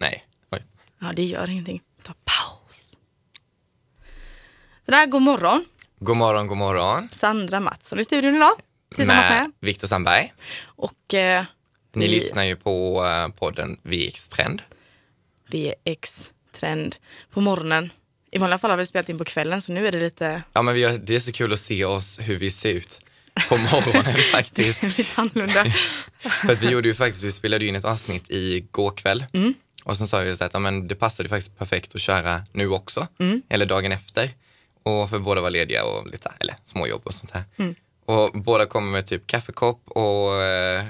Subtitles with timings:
[0.00, 0.24] Nej.
[0.50, 0.64] Oj.
[0.98, 1.82] Ja, det gör ingenting.
[2.02, 2.96] Ta paus.
[4.84, 5.64] Så där, god morgon.
[5.98, 7.08] God morgon, god morgon.
[7.12, 8.52] Sandra Mattsson i studion idag.
[8.94, 9.52] Tillsammans med.
[9.60, 10.32] Viktor Sandberg.
[10.62, 11.44] Och eh,
[11.94, 14.62] Ni vi, lyssnar ju på eh, podden VX Trend.
[15.50, 16.96] VX Trend
[17.30, 17.92] på morgonen.
[18.32, 20.62] I vanliga fall har vi spelat in på kvällen så nu är det lite, Ja,
[20.62, 23.00] men har, det är så kul att se oss hur vi ser ut
[23.48, 24.82] på morgonen faktiskt.
[24.82, 25.64] lite annorlunda.
[26.20, 29.24] För att vi gjorde ju faktiskt, vi spelade in ett avsnitt igår kväll.
[29.32, 29.54] Mm.
[29.90, 32.68] Och sen sa vi så att ja, men det passade faktiskt perfekt att köra nu
[32.68, 33.06] också.
[33.18, 33.42] Mm.
[33.48, 34.30] Eller dagen efter.
[34.82, 37.44] Och för båda var lediga och lite så här, eller småjobb och sånt här.
[37.56, 37.74] Mm.
[38.06, 40.84] Och båda kommer med typ kaffekopp och eh,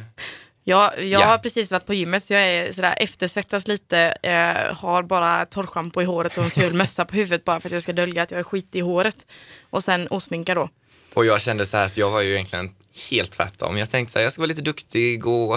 [0.64, 1.24] Ja, jag Ja.
[1.26, 3.98] har precis varit på gymmet så jag är sådär eftersvettas lite.
[4.22, 7.72] Eh, har bara torrschampo i håret och en ful mössa på huvudet bara för att
[7.72, 9.26] jag ska dölja att jag är skit i håret.
[9.70, 10.68] Och sen osminka då.
[11.14, 12.74] Och jag kände så här att jag var ju egentligen
[13.10, 13.78] helt tvärtom.
[13.78, 15.56] Jag tänkte så här, jag ska vara lite duktig och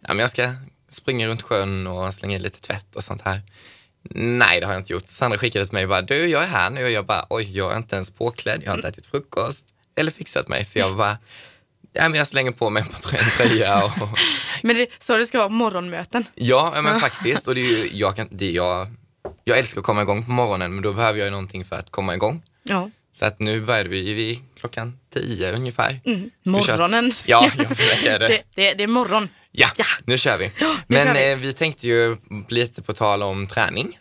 [0.00, 0.52] ja, men jag ska
[0.90, 3.40] springa runt sjön och slänga i lite tvätt och sånt här.
[4.10, 5.06] Nej, det har jag inte gjort.
[5.06, 7.56] Sandra skickade till mig och bara, du, jag är här nu och jag bara, oj,
[7.56, 10.64] jag är inte ens påklädd, jag har inte ätit frukost eller fixat mig.
[10.64, 11.18] Så jag bara,
[11.92, 14.18] ja, men jag slänger på mig på en tröja och
[14.62, 16.24] Men det, så det ska vara morgonmöten.
[16.34, 17.48] ja, men faktiskt.
[17.48, 18.88] Och det är ju, jag, kan, det är jag,
[19.44, 21.90] jag älskar att komma igång på morgonen, men då behöver jag ju någonting för att
[21.90, 22.42] komma igång.
[22.62, 22.90] Ja.
[23.12, 26.00] Så att nu började vi vid klockan tio ungefär.
[26.04, 26.30] Mm.
[26.44, 27.12] Morgonen.
[27.26, 27.50] Ja,
[28.04, 28.28] jag det.
[28.28, 29.28] det, det, det är morgon.
[29.52, 29.84] Ja, Ja.
[30.04, 30.44] nu kör vi.
[30.60, 31.30] nu Men kör vi.
[31.32, 32.16] Eh, vi tänkte ju
[32.48, 33.98] lite på tal om träning.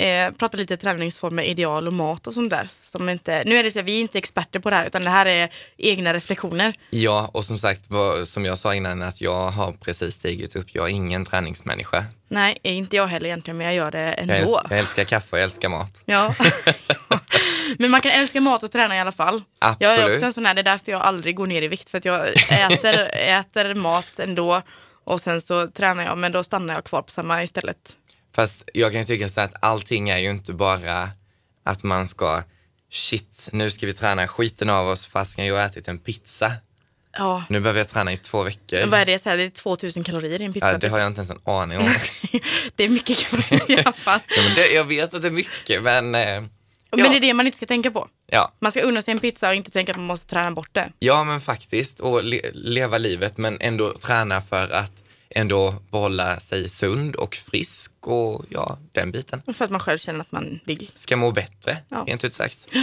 [0.00, 2.68] Eh, prata lite träningsformer, ideal och mat och sånt där.
[2.82, 5.04] Som inte, nu är det så att vi är inte experter på det här utan
[5.04, 6.74] det här är egna reflektioner.
[6.90, 10.66] Ja, och som sagt, vad, som jag sa innan, att jag har precis stigit upp.
[10.72, 12.04] Jag är ingen träningsmänniska.
[12.28, 14.34] Nej, inte jag heller egentligen men jag gör det ändå.
[14.34, 16.02] Jag, älskar, jag älskar kaffe och jag älskar mat.
[16.04, 16.34] Ja.
[17.78, 19.42] Men man kan älska mat och träna i alla fall.
[19.60, 20.16] Jag är Absolut.
[20.16, 21.90] också en sån här, det är därför jag aldrig går ner i vikt.
[21.90, 24.62] För att jag äter, äter mat ändå
[25.04, 27.96] och sen så tränar jag men då stannar jag kvar på samma istället.
[28.34, 31.10] Fast jag kan ju tycka så att allting är ju inte bara
[31.64, 32.42] att man ska,
[32.90, 36.52] shit, nu ska vi träna skiten av oss fastän jag har ätit en pizza.
[37.12, 38.86] Ja, Nu behöver jag träna i två veckor.
[38.86, 39.18] vad är det?
[39.18, 40.66] Så här, det är 2000 kalorier i en pizza.
[40.66, 40.90] Ja, det typ.
[40.90, 41.94] har jag inte ens en aning om.
[42.76, 44.20] det är mycket kalorier i alla fall.
[44.36, 46.50] ja, men det, jag vet att det är mycket, men eh, Men
[46.96, 47.08] Ja.
[47.08, 48.08] det är det man inte ska tänka på.
[48.26, 48.52] ja.
[48.60, 50.92] Man ska unna sig en pizza och inte tänka att man måste träna bort det.
[50.98, 52.00] Ja, men faktiskt.
[52.00, 54.92] Och le leva livet, men ändå träna för att
[55.34, 59.42] ändå behålla sig sund och frisk och ja, den biten.
[59.52, 60.90] För att man själv känner att man vill.
[60.94, 62.04] Ska må bättre, Ja.
[62.06, 62.68] rent ut sagt.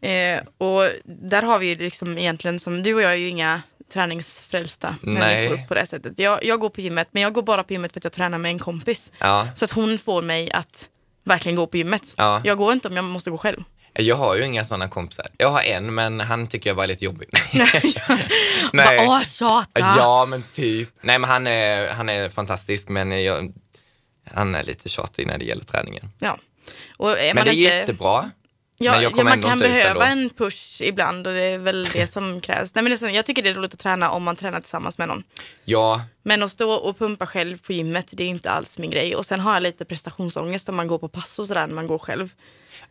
[0.00, 3.62] Eh, och där har vi ju liksom egentligen som, du och jag är ju inga
[3.92, 5.14] träningsfrälsta Nej.
[5.18, 6.18] människor på det sättet.
[6.18, 8.38] Jag, jag går på gymmet, men jag går bara på gymmet för att jag tränar
[8.38, 9.12] med en kompis.
[9.18, 10.88] Ja, Så att hon får mig att
[11.24, 12.14] verkligen gå på gymmet.
[12.16, 12.40] Ja.
[12.44, 13.64] Jag går inte om jag måste gå själv.
[13.94, 15.26] Jag har ju inga sådana kompisar.
[15.38, 17.28] Jag har en, men han tycker jag var lite jobbig.
[18.72, 19.80] Bara, Åh, tjata!
[19.80, 20.90] Ja, men typ.
[21.00, 23.52] Nej, men han är, han är fantastisk, men jag,
[24.30, 26.10] han är lite tjatig när det gäller träningen.
[26.18, 26.38] Ja.
[26.98, 28.30] Men det är inte, jättebra.
[28.78, 32.74] Ja, ja, man kan behöva en push ibland och det är väl det som krävs.
[32.74, 34.98] Nej, men det så, jag tycker det är roligt att träna om man tränar tillsammans
[34.98, 35.22] med någon.
[35.64, 39.16] Ja, Men att stå och pumpa själv på gymmet, det är inte alls min grej.
[39.16, 41.86] Och sen har jag lite prestationsångest om man går på pass och sådär när man
[41.86, 42.34] går själv.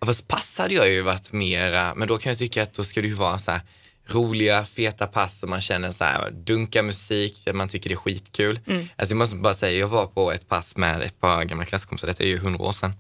[0.05, 3.01] Fast pass hade jag ju varit mera, men då kan jag tycka att då ska
[3.01, 3.61] det ju vara så här
[4.07, 7.97] roliga, feta pass som man känner så här, dunka musik, där man tycker det är
[7.97, 8.59] skitkul.
[8.67, 8.87] Mm.
[8.95, 12.07] Alltså jag måste bara säga, jag var på ett pass med ett par gamla klasskompisar,
[12.07, 12.93] detta är ju hundra år sedan.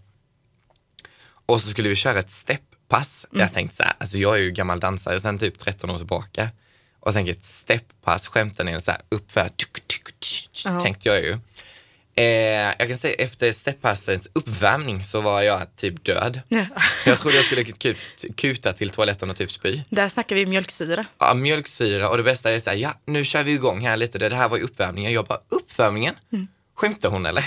[1.45, 3.25] Och så skulle vi köra ett stepppass.
[3.31, 3.41] Mm.
[3.41, 6.49] Jag tänkte så här, alltså jag är ju gammal dansare sedan typ 13 år tillbaka.
[6.99, 11.21] Och jag tänker ett stepppass, skämtar ner så här uppför, tuk, tuk, tuk, tänkte jag
[11.21, 11.37] ju.
[12.15, 12.23] Eh,
[12.79, 16.41] jag kan säga efter steppassens uppvärmning så var jag typ död.
[17.05, 17.97] Jag trodde jag skulle kut-
[18.35, 19.81] kuta till toaletten och typ spy.
[19.89, 21.05] Där snackar vi mjölksyra.
[21.19, 24.17] Ja, mjölksyra och det bästa är så här, ja nu kör vi igång här lite.
[24.17, 25.13] Det här var ju uppvärmningen.
[25.13, 26.15] Jag bara, uppvärmningen?
[26.33, 26.47] Mm.
[26.75, 27.43] Skämtar hon eller?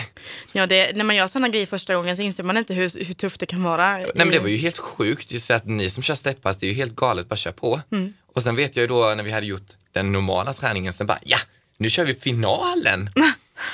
[0.53, 3.15] Ja, det, när man gör sådana grejer första gången så inser man inte hur, hur
[3.15, 3.97] tufft det kan vara.
[3.97, 5.33] Nej men det var ju helt sjukt.
[5.33, 7.81] Just att ni som kör steppass, det är ju helt galet, bara kör på.
[7.93, 8.13] Mm.
[8.35, 11.19] Och sen vet jag ju då när vi hade gjort den normala träningen, sen bara,
[11.25, 11.39] ja
[11.79, 13.11] nu kör vi finalen.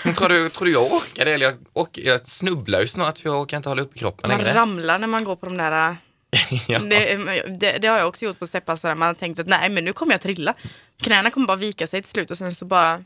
[0.03, 1.33] Tror du, tror du jag orkar det?
[1.33, 4.39] Eller jag, orkar, jag snubblar ju snart för jag orkar inte hålla upp kroppen Man
[4.39, 4.55] längre.
[4.55, 5.97] ramlar när man går på de där...
[6.69, 6.79] ja.
[6.79, 7.17] Det,
[7.61, 8.81] det, det har jag också gjort på steppass.
[8.81, 8.95] sådär.
[8.95, 10.55] Man har tänkt att nej men nu kommer jag trilla.
[11.03, 13.05] Knäna kommer bara vika sig till slut och sen så bara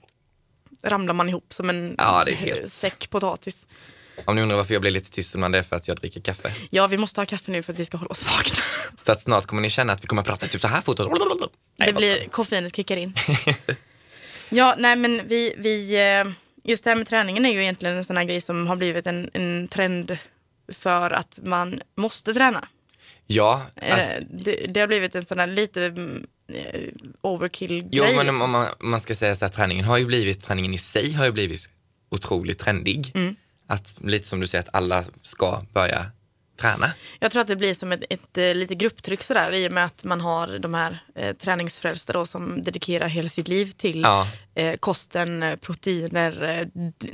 [0.82, 3.66] ramlar man ihop som en Ja, helt- säck potatis.
[4.24, 6.20] Om ni undrar varför jag blir lite tyst ibland, det är för att jag dricker
[6.20, 6.50] kaffe.
[6.70, 8.62] Ja, vi måste ha kaffe nu för att vi ska hålla oss vakna.
[8.96, 10.96] Så att snart kommer ni känna att vi kommer att prata typ så här fort.
[11.76, 13.14] Det blir, koffeinet kickar in.
[14.48, 16.32] ja, nej men vi, vi, eh,
[16.66, 19.06] just det här med träningen är ju egentligen en sån här grej som har blivit
[19.06, 20.18] en, en trend
[20.72, 22.68] för att man måste träna.
[23.26, 26.80] Ja, Eh, alltså, det, det har blivit en sån här lite mm, eh,
[27.20, 27.88] overkill-grej.
[27.92, 28.42] jo, men liksom.
[28.42, 31.12] om man, om man ska säga så här, träningen har ju blivit, träningen i sig
[31.12, 31.68] har ju blivit
[32.08, 33.12] otroligt trendig.
[33.14, 33.36] Mm.
[33.66, 36.06] att lite som du säger, att alla ska börja
[36.56, 36.90] träna.
[37.20, 39.84] Jag tror att det blir som ett, ett, ett lite grupptryck sådär i och med
[39.84, 44.28] att man har de här eh, träningsfrälsta då som dedikerar hela sitt liv till Ja.
[44.54, 46.66] eh, kosten, eh, proteiner, eh,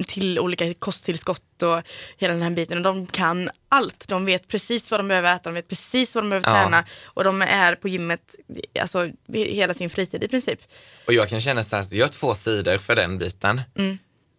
[0.07, 1.83] till olika kosttillskott och
[2.17, 2.77] hela den här biten.
[2.79, 4.09] Och de kan allt.
[4.09, 6.63] De vet precis vad de behöver äta, de vet precis vad de behöver Ja.
[6.63, 8.35] träna och de är på gymmet
[8.81, 10.61] alltså, hela sin fritid i princip.
[11.07, 13.61] Och jag kan känna så här, jag har två sidor för den biten.
[13.79, 13.99] Mm.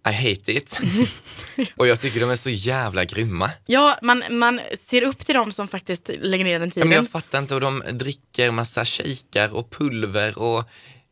[0.09, 0.79] I hate it.
[1.75, 3.51] och jag tycker de är så jävla grymma.
[3.65, 6.89] Ja, man, man ser upp till dem som faktiskt lägger ner den Ja, tiden.
[6.89, 10.63] men jag fattar inte hur de dricker massa shakar och pulver och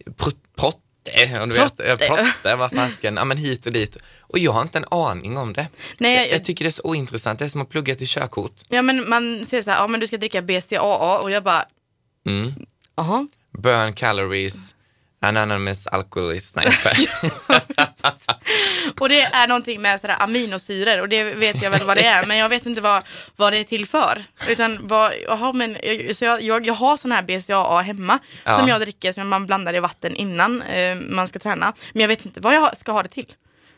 [0.05, 0.77] pr- protte.
[1.41, 1.83] Och du Protte.
[1.87, 3.97] ja, protte, vad fasken, ja men hit och dit.
[4.19, 5.67] Och jag har inte en aning om det.
[5.97, 8.53] Nej, jag, jag- tycker det är så ointressant, det är som att plugga till körkort.
[8.69, 11.65] Ja, men man ser så här, ja men du ska dricka BCAA och jag bara,
[12.25, 12.53] Mm.
[12.95, 13.27] jaha.
[13.57, 14.75] Burn calories,
[15.21, 16.55] anonymous alcoholist.
[16.59, 17.09] Skojar.
[18.99, 22.25] Och det är någonting med sådär aminosyror och det vet jag väl vad det är
[22.25, 23.03] men jag vet inte vad,
[23.35, 24.23] vad det är till för.
[24.49, 25.77] Utan vad, jaha, men,
[26.13, 28.57] så jag, jag, jag har sån här BCAA hemma Ja.
[28.57, 31.73] som jag dricker som man blandar i vatten innan eh, man ska träna.
[31.93, 33.25] Men jag vet inte vad jag ska ha det till.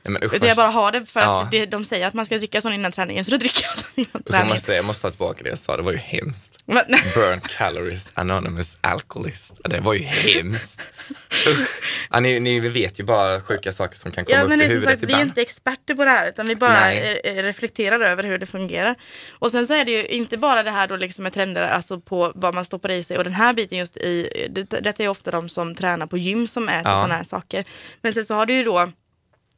[0.05, 1.41] Nej, men usch, Utan jag bara har det för Ja.
[1.41, 3.77] att det, de säger att man ska dricka sån innan träningen så då dricker jag
[3.77, 4.47] sån innan usch, jag, träningen.
[4.55, 6.57] måste, jag måste ta tillbaka det jag sa, det var ju hemskt.
[6.65, 6.83] Men,
[7.15, 9.53] Burn calories, anonymous alcoholist.
[9.63, 10.81] Ja, Det var ju hemskt.
[11.49, 11.69] Usch.
[12.11, 14.63] Ja, ni, ni vet ju bara sjuka saker som kan komma Ja upp men i
[14.63, 15.23] huvudet sagt, vi är ibland.
[15.23, 17.21] inte experter på det här utan vi bara Nej.
[17.35, 18.95] reflekterar över hur det fungerar.
[19.39, 21.99] Och sen så är det ju inte bara det här då liksom med trender, alltså
[21.99, 25.07] på vad man stoppar i sig och den här biten just i, det, detta är
[25.07, 26.95] ofta de som tränar på gym som äter Ja.
[26.97, 27.65] sådana här saker.
[28.01, 28.91] Men sen så har du ju då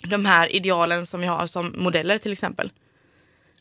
[0.06, 2.72] de här idealen som vi har som modeller till exempel.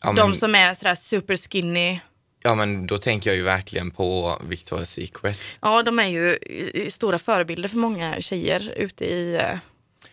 [0.01, 1.99] Ja men, De som är sådär super skinny.
[2.43, 5.39] ja, men då tänker jag ju verkligen på Victoria's Secret.
[5.61, 6.33] Ja, de är ju
[6.73, 9.41] eh, stora förebilder för många tjejer ute i eh,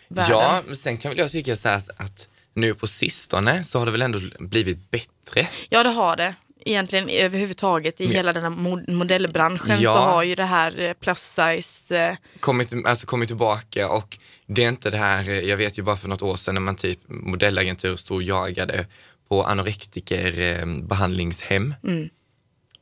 [0.08, 0.36] världen.
[0.38, 3.86] Ja, men sen kan väl jag tycka så att, att nu på sistone så har
[3.86, 5.48] det väl ändå blivit bättre.
[5.68, 6.34] Ja, det har det.
[6.66, 8.10] Egentligen överhuvudtaget i Ja.
[8.10, 9.92] hela den här mod- modellbranschen Ja.
[9.92, 14.64] så har ju det här eh, plus size, eh, Kommit, alltså kommit tillbaka och det
[14.64, 16.76] är inte det här, eh, jag vet ju bara för något år sedan när man
[16.76, 18.86] typ modellagentur stod och jagade
[19.28, 21.74] på anorektiker eh, behandlingshem.
[21.84, 22.08] Mm.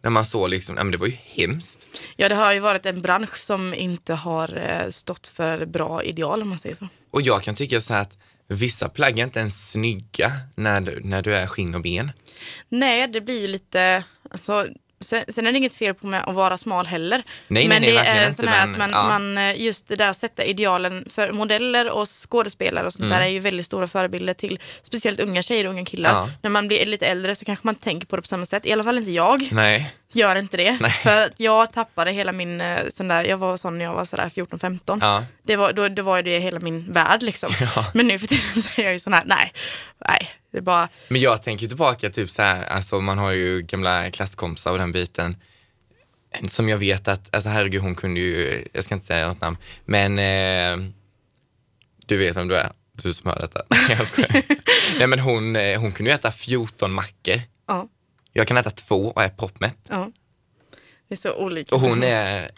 [0.02, 1.78] När man såg liksom, ja men det var ju hemskt.
[2.16, 6.42] ja det har ju varit en bransch som inte har eh, stått för bra ideal
[6.42, 6.88] om man säger så.
[7.10, 8.18] Och jag kan tycka så här att
[8.54, 12.12] vissa plagg är inte ens snygga när du, när du är skinn och ben.
[12.68, 14.66] Nej, det blir ju lite, alltså,
[15.00, 17.22] sen, sen är det inget fel på att vara smal heller.
[17.48, 19.18] Nej, men nej, nej, det är inte, sån här men, att man, ja.
[19.18, 23.18] man, eh, just det där att sätta idealen för modeller och skådespelare och sånt Mm.
[23.18, 26.10] där är ju väldigt stora förebilder till speciellt unga tjejer och unga killar.
[26.10, 26.30] Ja.
[26.42, 28.66] När man blir lite äldre så kanske man tänker på det på samma sätt.
[28.66, 29.48] I alla fall inte jag.
[29.52, 30.76] Nej, Gör inte det.
[30.80, 30.90] Nej.
[30.90, 34.28] För jag tappade hela min, eh, sån där, jag var sån när jag var sådär
[34.28, 34.98] 14-15.
[35.00, 35.24] ja.
[35.42, 37.50] Det var, då, då var det hela min värld liksom.
[37.76, 37.90] Ja.
[37.94, 39.52] Men nu för tiden så är jag ju sån här, nej,
[40.08, 43.62] nej, det är bara, Men jag tänker tillbaka typ så här, alltså man har ju
[43.62, 45.36] gamla klasskompisar och den biten.
[46.32, 49.40] En Som jag vet att, alltså herregud hon kunde ju, jag ska inte säga något
[49.40, 50.90] namn, men eh,
[52.06, 53.62] du vet vem du är, du som hör detta.
[53.88, 54.42] jag skojar.
[54.98, 57.40] Nej men hon, eh, hon kunde ju äta 14 mackor.
[57.66, 57.88] ja,
[58.32, 59.76] Jag kan äta två och är proppmätt.
[59.88, 60.10] ja.
[61.08, 61.74] Det är så olika.
[61.74, 62.50] Och hon är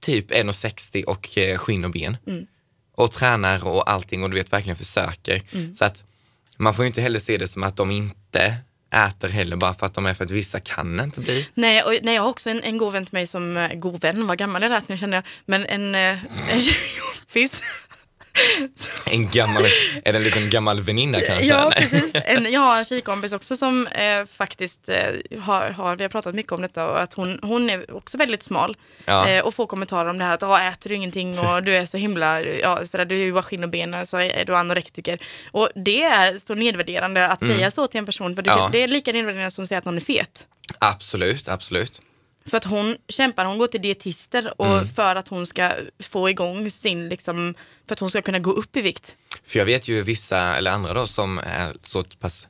[0.00, 2.16] typ 1,60 och eh, skinn och ben.
[2.26, 2.46] Mm.
[2.94, 5.42] Och tränar och allting och du vet verkligen försöker.
[5.52, 5.74] Mm.
[5.74, 6.04] Så att
[6.56, 8.56] man får ju inte heller se det som att de inte
[8.90, 11.48] äter heller bara för att de är för att vissa kan inte bli.
[11.54, 14.00] Nej, och, nej, jag har också en, en god vän till mig som, eh, god
[14.00, 16.60] vän, vad gammal är det nu känner jag, men en, eh, en
[17.18, 17.62] kompis.
[19.10, 19.62] En gammal,
[20.04, 21.44] är det en liten gammal väninna kanske?
[21.46, 21.88] Ja, Nej.
[21.90, 22.12] precis.
[22.24, 24.96] En, jag har en tjejkompis också som eh, faktiskt eh,
[25.40, 28.42] har, har, vi har pratat mycket om detta och att hon, hon är också väldigt
[28.42, 28.76] smal.
[29.04, 29.28] Ja.
[29.28, 31.86] Eh, och får kommentarer om det här att ah, äter du ingenting och du är
[31.86, 35.18] så himla, ja, sådär, du är ju bara skinn och ben, så är du anorektiker.
[35.52, 38.62] Och det är så nedvärderande att säga så till en person, för det, Mm.
[38.62, 38.68] Ja.
[38.72, 40.46] det är lika nedvärderande som att säga att någon är fet.
[40.78, 42.02] Absolut, absolut.
[42.50, 44.88] För att hon kämpar, hon går till dietister och Mm.
[44.88, 45.72] för att hon ska
[46.10, 47.54] få igång sin, liksom,
[47.86, 49.16] för att hon ska kunna gå upp i vikt.
[49.44, 52.46] För jag vet ju vissa, eller andra då, som är så pass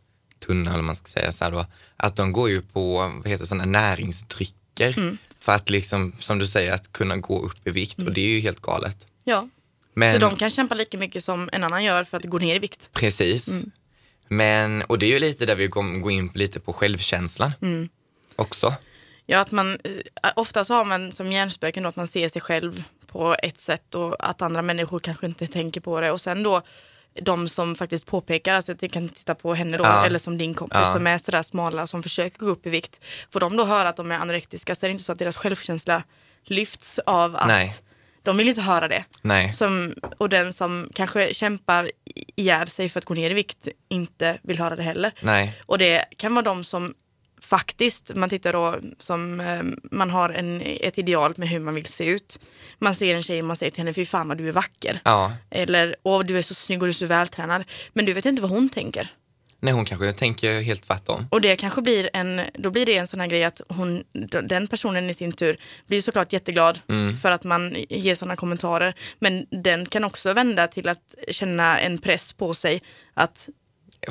[0.47, 3.45] tunna, eller man ska säga så här då, att de går ju på, vad heter
[3.45, 4.99] sådana näringsdrycker.
[4.99, 5.19] Mm.
[5.39, 8.29] För att liksom, som du säger, att kunna gå upp i vikt och det är
[8.29, 9.07] ju helt galet.
[9.25, 9.49] Ja.
[9.95, 12.57] Men, Så de kan kämpa lika mycket som en annan gör för att gå ner
[12.57, 12.91] i vikt.
[12.93, 13.49] Precis.
[13.49, 13.71] Mm.
[14.29, 17.89] Men, och det är ju lite där vi går in lite på självkänslan Mm.
[18.37, 18.75] också.
[19.27, 22.43] Ja, att man, eh, ofta så har man som hjärnspöken då att man ser sig
[22.43, 22.83] själv
[23.13, 26.11] på ett sätt och att andra människor kanske inte tänker på det.
[26.11, 26.63] Och sen då
[27.23, 30.07] de som faktiskt påpekar, alltså jag kan titta på henne då, Ja.
[30.07, 30.85] eller som din kompis Ja.
[30.85, 33.01] som är sådär smala som försöker gå upp i vikt.
[33.31, 35.37] Får de då höra att de är anorektiska så är det inte så att deras
[35.37, 36.03] självkänsla
[36.45, 37.75] lyfts av att Nej.
[38.23, 39.05] de vill inte höra det.
[39.53, 41.91] Som, och den som kanske kämpar
[42.37, 45.13] ihjäl sig för att gå ner i vikt inte vill höra det heller.
[45.23, 45.61] Nej.
[45.67, 46.95] Och det kan vara de som
[47.43, 51.87] faktiskt, man tittar då som eh, man har en, ett ideal med hur man vill
[51.87, 52.39] se ut.
[52.79, 55.01] Man ser en tjej och man säger till henne, fy fan vad du är vacker.
[55.05, 55.33] Ja.
[55.51, 57.65] Eller, åh du är så snygg och du är så vältränad.
[57.93, 59.09] Men du vet inte vad hon tänker.
[59.61, 61.27] Nej, hon kanske tänker helt tvärtom.
[61.31, 64.05] Och det kanske blir en, då blir det en sån här grej att hon,
[64.43, 65.57] den personen i sin tur
[65.87, 67.17] blir såklart jätteglad Mm.
[67.17, 68.95] för att man ger sådana kommentarer.
[69.19, 72.83] Men den kan också vända till att känna en press på sig
[73.15, 73.49] att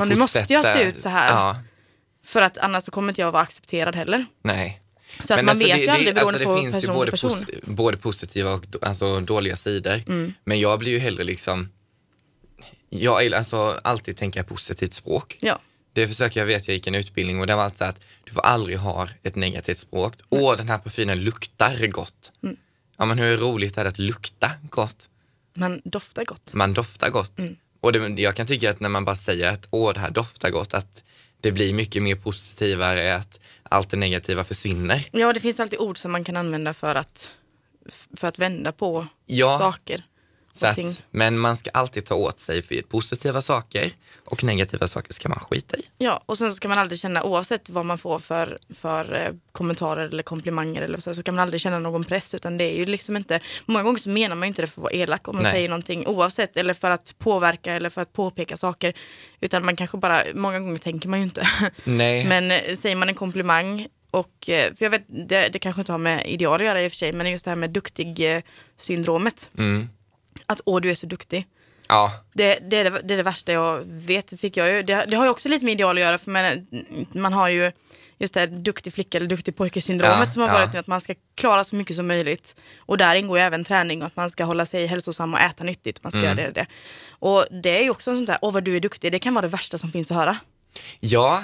[0.06, 1.30] nu måste jag se ut så här.
[1.30, 1.56] Ja.
[2.24, 4.26] För att annars så kommer inte jag vara accepterad heller.
[4.42, 4.82] Nej.
[5.20, 6.88] Så att Men man alltså, vet det, ju aldrig beroende alltså, det på finns ju
[6.88, 7.38] person både, till person.
[7.38, 10.04] posi- både positiva och alltså, dåliga sidor.
[10.08, 10.34] Mm.
[10.44, 11.70] Men jag blir ju hellre liksom,
[12.90, 15.38] jag alltså alltid tänka positivt språk.
[15.42, 15.60] Ja.
[15.94, 18.32] Det försöker jag, vet jag gick en utbildning och det var alltid så att du
[18.34, 20.14] får aldrig ha ett negativt språk.
[20.30, 22.32] Åh, den här parfymen luktar gott.
[22.44, 22.58] Mm.
[22.98, 25.10] Ja, men hur roligt är det att lukta gott?
[25.54, 26.54] Man doftar gott.
[26.54, 27.40] Man doftar gott.
[27.40, 27.56] Mm.
[27.82, 30.50] Och det, jag kan tycka att när man bara säger att åh, det här doftar
[30.50, 31.04] gott, att
[31.42, 35.04] det blir mycket mer positivare, att allt det negativa försvinner.
[35.12, 37.32] Ja, det finns alltid ord som man kan använda för att,
[38.18, 39.52] för att vända på Ja.
[39.58, 40.04] saker.
[40.52, 43.92] Så att, men man ska alltid ta åt sig för positiva saker
[44.26, 45.82] och negativa saker ska man skita i.
[45.98, 50.08] Ja, och sen ska man aldrig känna, oavsett vad man får för, för eh, kommentarer
[50.08, 52.36] eller komplimanger eller så, så ska man aldrig känna någon press.
[52.36, 54.82] Utan det är ju liksom inte, många gånger så menar man ju inte det för
[54.82, 55.52] att vara elak om man Nej.
[55.52, 58.94] säger någonting oavsett, eller för att påverka eller för att påpeka saker.
[59.42, 61.48] Utan man kanske bara, många gånger tänker man ju inte.
[61.84, 65.82] Nej, Men eh, säger man en komplimang och, eh, för jag vet, det, det kanske
[65.82, 67.70] inte har med ideal att göra i och för sig, men just det här med
[67.70, 69.50] duktig-syndromet.
[69.58, 69.90] mm.
[70.52, 71.48] Att åh, du är så duktig.
[71.88, 74.40] ja, Det, det, är det, det är det värsta jag vet.
[74.40, 74.84] Fick jag ju.
[74.84, 76.18] Det, det har ju också lite med ideal att göra.
[76.18, 76.68] För man,
[77.22, 77.72] man har ju
[78.20, 80.54] just det här duktig flicka eller duktig pojke-syndromet Ja, som har ja.
[80.54, 80.80] varit nu.
[80.80, 82.56] Att man ska klara så mycket som möjligt.
[82.80, 85.64] Och där ingår ju även träning och att man ska hålla sig hälsosam och äta
[85.64, 86.04] nyttigt.
[86.04, 86.38] Man ska Mm.
[86.38, 86.66] göra det, det.
[87.10, 89.12] Och det är ju också en sånt där, åh vad du är duktig.
[89.12, 90.38] Det kan vara det värsta som finns att höra.
[91.00, 91.44] ja,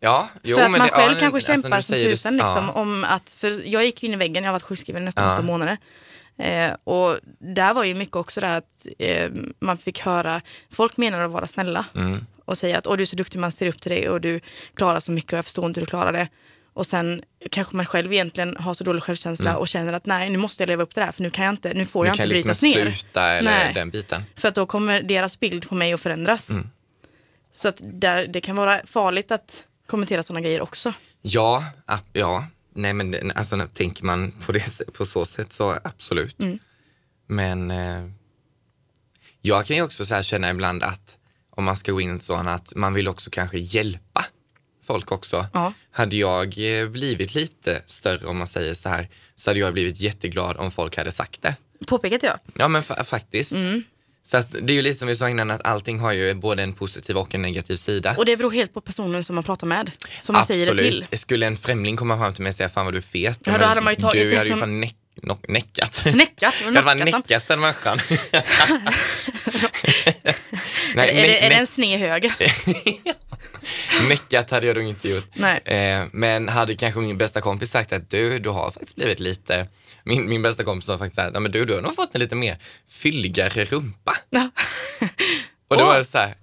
[0.00, 0.28] ja.
[0.42, 2.64] Jo, för att man det, själv ja, kanske alltså, kämpar du som det- tusan liksom,
[2.66, 2.72] ja.
[2.72, 5.78] om att, för jag gick in i väggen, jag har varit sjukskriven nästan åtta månader.
[6.38, 10.40] Eh, och där var ju mycket också det här att eh, man fick höra,
[10.70, 12.26] folk menar att vara snälla Mm.
[12.44, 14.40] och säga att Åh, du är så duktig, man ser upp till dig och du
[14.74, 16.28] klarar så mycket och jag förstår inte hur du klarar det.
[16.72, 20.38] Och sen kanske man själv egentligen har så dålig självkänsla och känner att nej, nu
[20.38, 22.08] måste jag leva upp till det här för nu kan jag inte, nu får Du
[22.08, 22.72] jag inte liksom brytas ner.
[22.92, 23.74] sluta eller Nej.
[23.74, 24.22] den biten.
[24.36, 26.50] För att då kommer deras bild på mig att förändras.
[26.50, 26.70] Mm.
[27.52, 30.92] Så att där, det kan vara farligt att kommentera sådana grejer också.
[31.22, 31.64] Ja,
[32.12, 32.44] ja.
[32.76, 36.40] Nej men alltså, tänker man på, det, på så sätt så absolut.
[36.40, 36.58] Mm.
[37.26, 38.10] Men eh,
[39.42, 41.16] jag kan ju också så känna ibland att
[41.50, 44.24] om man ska gå in så att man vill också kanske hjälpa
[44.84, 45.46] folk också.
[45.52, 45.72] Ja.
[45.90, 50.00] Hade jag eh, blivit lite större om man säger så här så hade jag blivit
[50.00, 51.56] jätteglad om folk hade sagt det.
[51.86, 52.38] Påpekat jag.
[52.54, 53.52] Ja men fa- faktiskt.
[53.52, 53.82] Mm.
[54.26, 56.62] Så att det är ju lite som vi sa innan att allting har ju både
[56.62, 58.14] en positiv och en negativ sida.
[58.18, 59.90] Och det beror helt på personen som man pratar med.
[60.20, 61.06] Som man säger det till.
[61.12, 63.38] Skulle en främling komma fram till mig och säga fan vad du är fet.
[63.44, 66.04] Ja, då hade man ju tagit du det hade ju fan näck, nock, näckat.
[66.14, 66.54] Näckat?
[66.60, 67.98] Jag hade fan näckat den människan.
[70.96, 72.34] är, är, det, är det en sned höger?
[74.08, 75.28] näckat hade jag nog inte gjort.
[75.34, 75.60] Nej.
[75.64, 79.66] Eh, men hade kanske min bästa kompis sagt att du, du har faktiskt blivit lite,
[80.06, 82.14] min, min bästa kompis sa faktiskt så här, "Ja, men du, du har nog fått
[82.14, 82.56] en lite mer
[82.90, 84.16] fylligare rumpa.
[84.30, 84.50] Ja.
[85.68, 85.86] Och Åh.
[85.86, 86.34] var det så här,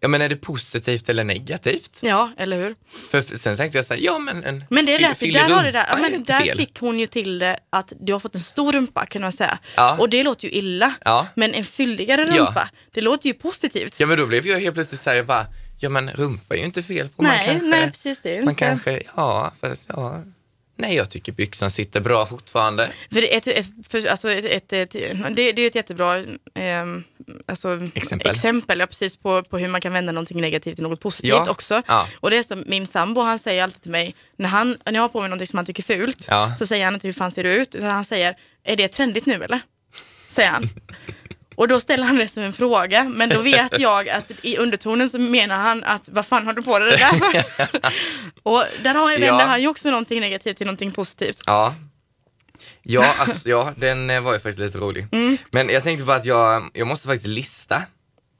[0.00, 1.96] ja men är det positivt eller negativt?
[2.00, 2.74] ja, eller hur?
[3.10, 5.70] För sen tänkte jag så här, ja men en Men det lät där, har det
[5.72, 6.56] där, ja, men där fel.
[6.58, 9.58] fick hon ju till det att du har fått en stor rumpa kan man säga.
[9.76, 9.96] Ja.
[9.98, 10.94] Och det låter ju illa.
[11.04, 11.26] Ja.
[11.34, 14.00] Men en fylligare rumpa, det låter ju positivt.
[14.00, 15.46] Ja men då blev jag helt plötsligt så här, jag bara,
[15.78, 17.22] ja men rumpa är ju inte fel på.
[17.22, 18.64] nej, man kanske, nej, precis det är ju man inte.
[18.64, 20.22] kanske, ja, fast ja.
[20.78, 22.90] Nej, jag tycker byxan sitter bra fortfarande.
[23.12, 27.04] För det är ett, ett, för, alltså ett, ett, det, det är ett jättebra ehm,
[27.46, 28.30] alltså, Exempel.
[28.30, 31.50] exempel ja, precis på, på hur man kan vända någonting negativt till något positivt Ja,
[31.50, 31.82] också.
[31.86, 32.08] ja.
[32.20, 35.02] Och det är som min sambo, han säger alltid till mig, när, han, när jag
[35.02, 36.28] har på mig någonting som han tycker är fult,
[36.58, 39.26] så säger han inte hur fan ser du ut, utan han säger, är det trendigt
[39.26, 39.60] nu eller?
[40.28, 40.68] Säger han.
[41.56, 45.10] Och då ställer han det som en fråga, men då vet jag att i undertonen
[45.10, 47.44] så menar han att vad fan har du på dig det där?
[48.42, 49.18] Och där har, Ja.
[49.18, 51.42] vänder han ju också någonting negativt till någonting positivt.
[51.46, 51.74] Ja.
[52.82, 55.06] Ja, abs- ja, den eh, var ju faktiskt lite rolig.
[55.12, 55.38] Mm.
[55.50, 57.82] Men jag tänkte bara att jag, jag måste faktiskt lista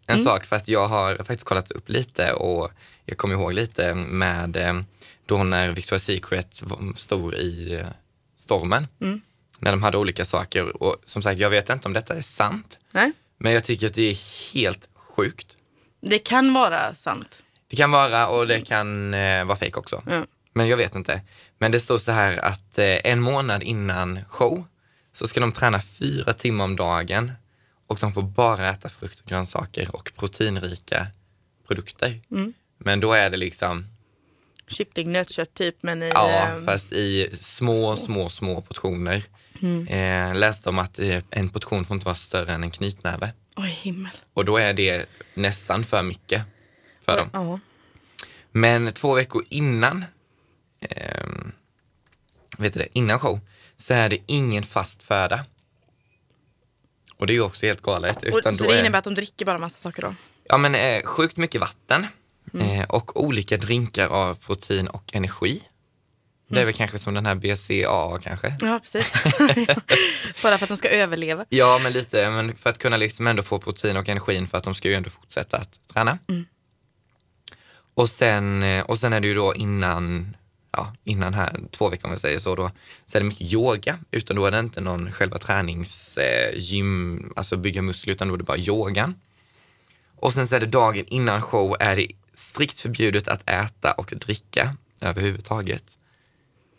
[0.06, 2.70] en sak för att jag har faktiskt kollat upp lite och
[3.04, 4.74] jag kommer ihåg lite med eh,
[5.26, 7.86] då när Victoria's Secret var- stod i eh,
[8.38, 8.86] stormen.
[9.00, 9.20] Mm.
[9.58, 12.78] När de hade olika saker och som sagt, jag vet inte om detta är sant,
[12.96, 13.12] Nej?
[13.38, 15.56] men jag tycker att det är helt sjukt.
[16.00, 17.42] Det kan vara sant.
[17.68, 20.02] Det kan vara och det kan eh, vara fejk också.
[20.06, 20.26] Ja.
[20.52, 21.20] Men jag vet inte.
[21.58, 24.64] Men det står så här att eh, en månad innan show
[25.12, 27.32] så ska de träna fyra timmar om dagen
[27.86, 31.06] och de får bara äta frukt och grönsaker och proteinrika
[31.66, 32.20] produkter.
[32.30, 32.52] Mm.
[32.78, 33.86] Men då är det liksom,
[34.68, 36.08] Kyckling, nötkött typ men i...
[36.14, 39.24] ja, eh, fast i små, små, små portioner.
[39.62, 39.86] Mm.
[39.86, 43.32] Eh, läste om att eh, en portion får inte vara större än en knytnäve.
[43.56, 44.12] Oj, himmel.
[44.34, 46.42] Och då är det nästan för mycket
[47.04, 47.30] för dem.
[47.32, 47.60] Ja.
[48.52, 50.04] Men två veckor innan,
[50.80, 51.52] ehm,
[52.58, 53.40] vet du det, innan show,
[53.76, 55.44] så är det ingen fast föda.
[57.16, 58.16] Och det är ju också helt galet.
[58.16, 60.14] Och, Utan så då det är, innebär att de dricker bara massa saker då?
[60.48, 62.06] ja, men, eh, sjukt mycket vatten
[62.54, 62.80] Mm.
[62.80, 65.62] eh, och olika drinkar av protein och energi.
[66.48, 68.56] Det är väl kanske som den här BCA kanske.
[68.60, 69.12] Ja, precis.
[70.42, 71.44] bara för att de ska överleva.
[71.48, 74.64] Ja, men lite, men för att kunna liksom ändå få protein och energin för att
[74.64, 76.18] de ska ju ändå fortsätta att träna.
[76.28, 76.44] Mm.
[77.94, 80.36] Och, sen, eh, och sen är det ju då innan,
[80.72, 82.70] ja, innan här, två veckor om vi säger så då,
[83.06, 87.56] så är det mycket yoga, utan då är det inte någon själva träningsgym, eh, alltså
[87.56, 89.14] bygga muskler, utan då är det bara yogan.
[90.16, 94.12] Och sen så är det dagen innan show är det strikt förbjudet att äta och
[94.16, 95.84] dricka överhuvudtaget.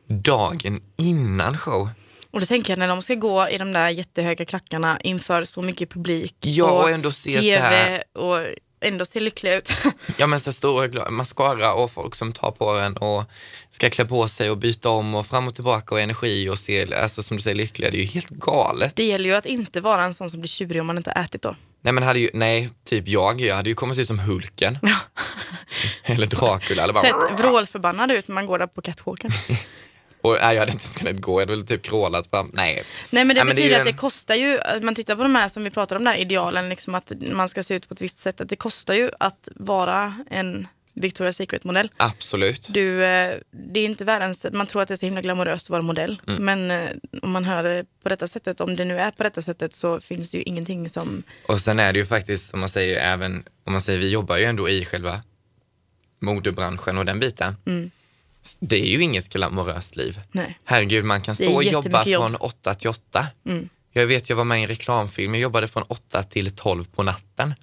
[0.08, 1.90] Dagen innan show.
[2.32, 5.62] Och då tänker jag när de ska gå i de där jättehöga klackarna inför så
[5.62, 8.48] mycket publik Ja, och ändå se TV här- och
[8.82, 9.72] ändå se lyckliga ut.
[10.18, 13.24] Ja men så stora mascara och folk som tar på den och
[13.70, 16.94] ska klä på sig och byta om och fram och tillbaka och energi och se,
[16.96, 18.96] alltså som du säger lyckliga, det är ju helt galet.
[18.96, 21.42] Det gäller ju att inte vara en sån som blir tjurig om man inte ätit
[21.42, 21.56] då.
[21.82, 24.80] Nej men hade ju, nej, typ jag, jag hade ju kommit ut som Hulken.
[26.04, 27.02] Eller Dracula eller bara...
[27.02, 29.32] Sett vrålförbannad ut när man går där på catwalken.
[30.22, 32.84] Och, nej, jag hade inte ens kunnat gå, jag hade väl typ krålat fram, nej.
[33.10, 35.16] Nej men det Ja, men det betyder att det en- kostar ju, att man tittar
[35.16, 37.88] på de här som vi pratar om, där idealen, liksom att man ska se ut
[37.88, 41.92] på ett visst sätt, att det kostar ju att vara en Victoria's Secret-modell.
[41.98, 42.68] Absolut.
[42.72, 45.70] Du, eh, det är inte världens, man tror att det är så himla glamoröst att
[45.70, 46.22] vara modell.
[46.28, 46.46] Mm.
[46.46, 46.90] Men eh,
[47.22, 50.02] om man hör det på detta sättet, om det nu är på detta sättet så
[50.02, 53.44] finns det ju ingenting som, Och sen är det ju faktiskt, som man säger, även
[53.64, 55.22] om man säger, vi jobbar ju ändå i själva
[56.20, 57.56] modebranschen och den biten.
[57.66, 57.92] Mm.
[58.60, 60.20] Det är ju inget glamoröst liv.
[60.32, 60.60] nej.
[60.64, 62.22] Herregud, man kan stå och jobba jobb.
[62.22, 63.28] från 8 till 8.
[63.46, 63.70] Mm.
[63.94, 67.04] Jag vet, jag var med i en reklamfilm, jag jobbade från 8 till 12 på
[67.04, 67.54] natten.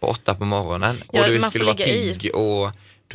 [0.00, 0.90] På 8 på morgonen.
[0.90, 1.06] Mm.
[1.12, 2.18] Ja, och du skulle vara i.
[2.18, 2.30] pigg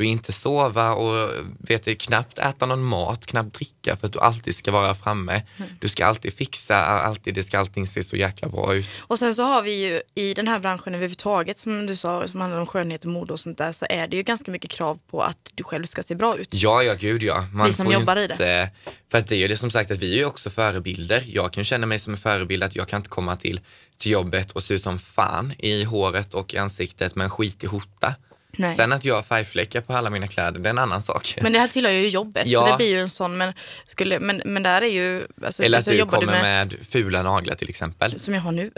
[0.00, 4.12] och du inte sova och vet du, knappt äta någon mat, knappt dricka för att
[4.12, 5.42] du alltid ska vara framme.
[5.56, 5.70] Mm.
[5.80, 8.88] Du ska alltid fixa, alltid, det ska alltid se så jäkla bra ut.
[9.00, 12.40] Och sen så har vi ju i den här branschen överhuvudtaget, som du sa, som
[12.40, 14.98] handlar om skönhet och mode och sånt där, så är det ju ganska mycket krav
[15.10, 16.48] på att du själv ska se bra ut.
[16.54, 17.46] Ja, ja, gud ja.
[17.52, 18.70] Man Vi som får jobbar i inte,
[19.10, 21.24] För att det är ju det som sagt att vi är ju också förebilder.
[21.26, 23.60] Jag kan känna mig som en förebild att jag kan inte komma till,
[23.98, 27.70] till jobbet och se ut som fan i håret och i ansiktet med en skitig
[27.70, 28.14] skjorta.
[28.52, 28.74] Nej.
[28.76, 31.38] Sen att jag har färgfläckar på alla mina kläder, det är en annan sak.
[31.42, 32.60] Men det här tillhör ju jobbet, Ja.
[32.60, 33.52] så det blir ju en sån, men,
[33.86, 35.26] skulle, men, men där är ju...
[35.44, 36.74] Alltså, Eller att du jobbar kommer med...
[36.90, 38.18] fula naglar till exempel.
[38.18, 38.70] Som jag har nu.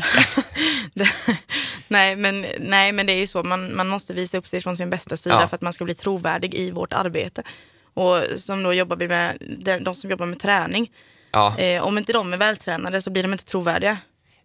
[0.95, 1.09] det,
[1.89, 3.43] nej, men, nej, men det är ju så.
[3.43, 5.47] Man, man måste visa upp sig från sin bästa sida Ja.
[5.49, 7.43] för att man ska bli trovärdig i vårt arbete.
[7.95, 10.91] Och som då jobbar vi med, de, de som jobbar med träning.
[11.31, 11.59] Ja.
[11.59, 13.97] Eh, om inte de är vältränade så blir de inte trovärdiga.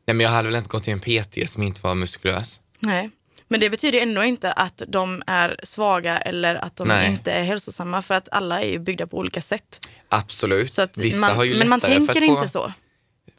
[0.05, 2.61] Nej, men jag hade väl inte gått till en PT som inte var muskulös.
[2.79, 3.09] Nej.
[3.47, 7.11] Men det betyder ändå inte att de är svaga eller att de Nej.
[7.11, 8.01] inte är hälsosamma.
[8.01, 9.89] För att alla är ju byggda på olika sätt.
[10.09, 10.73] Absolut.
[10.73, 12.19] Så att Vissa man, har ju men man tänker få...
[12.23, 12.73] inte så.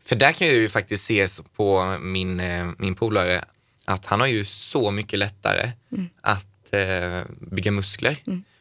[0.05, 3.45] För där kan jag ju faktiskt se på min, eh, min polare
[3.85, 6.09] att han har ju så mycket lättare Mm.
[6.21, 8.17] att eh, bygga muskler.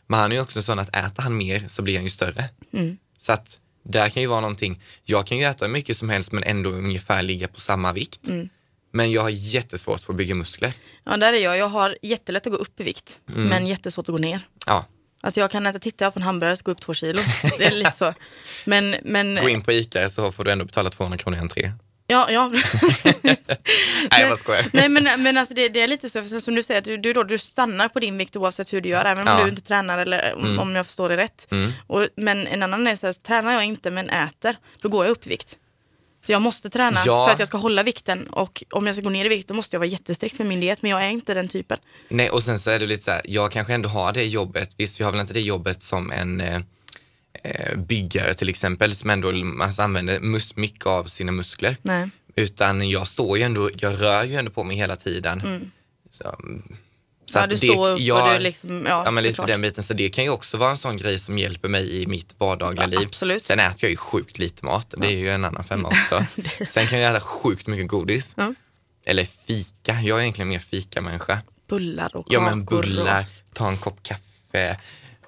[0.08, 2.50] Men han är ju också sån att äter han mer så blir han ju större.
[2.74, 2.98] Mm.
[3.18, 6.32] Så att där kan ju vara någonting, jag kan ju äta hur mycket som helst
[6.32, 8.28] men ändå ungefär ligga på samma vikt.
[8.28, 8.50] Mm.
[8.92, 10.74] Men jag har jättesvårt för att bygga muskler.
[11.04, 11.58] Ja, där är jag.
[11.58, 13.48] Jag har jättelätt att gå upp i vikt, Mm.
[13.48, 14.40] men jättesvårt att gå ner.
[14.66, 14.86] Ja,
[15.22, 17.22] Alltså jag kan äta, titta på en hamburgare så gå upp två kilo.
[17.58, 18.14] Det är lite så.
[18.66, 21.72] Men, men gå in på ICA så får du ändå betala 200 kronor i entré.
[22.08, 22.48] ja, ja.
[23.24, 23.38] Nej,
[24.10, 24.66] jag bara skojar.
[24.74, 27.14] Nej men, men alltså det, det är lite så, som du säger, att du, du,
[27.14, 29.44] då, du stannar på din vikt oavsett hur du gör, även om Ja.
[29.44, 31.48] du inte tränar eller om, om jag förstår det rätt.
[31.52, 31.72] Mm.
[31.88, 35.12] Och, men en annan är så här, tränar jag inte men äter, då går jag
[35.12, 35.58] upp i vikt.
[36.22, 37.26] Så jag måste träna Ja.
[37.26, 39.54] för att jag ska hålla vikten och om jag ska gå ner i vikt då
[39.54, 41.78] måste jag vara jättestrikt med min diet, men jag är inte den typen.
[42.10, 44.70] Nej, och sen så är det lite så här, jag kanske ändå har det jobbet,
[44.78, 46.62] visst vi har väl inte det jobbet som en eh,
[47.44, 51.78] eh, byggare till exempel, som ändå alltså, använder mus- mycket av sina muskler.
[51.82, 52.10] Nej.
[52.36, 55.72] Utan jag står ju ändå, jag rör ju ändå på mig hela tiden.
[56.10, 56.36] Så,
[57.28, 57.38] så.
[57.40, 59.62] Ja, du det- står upp och jag- du liksom, ja, Ja men lite för den
[59.62, 62.36] biten, så det kan ju också vara en sån grej som hjälper mig i mitt
[62.38, 63.08] vardagliga Ja, liv.
[63.08, 63.44] absolut.
[63.44, 66.26] Sen äter jag ju sjukt lite mat, det är ju en annan femma också.
[66.68, 68.34] Sen kan jag äta sjukt mycket godis.
[68.38, 68.54] Ja.
[69.06, 71.40] Eller fika, jag är egentligen mer fika-människa.
[71.70, 72.56] Bullar och Ja kakor.
[72.56, 74.78] men bullar, ta en kopp kaffe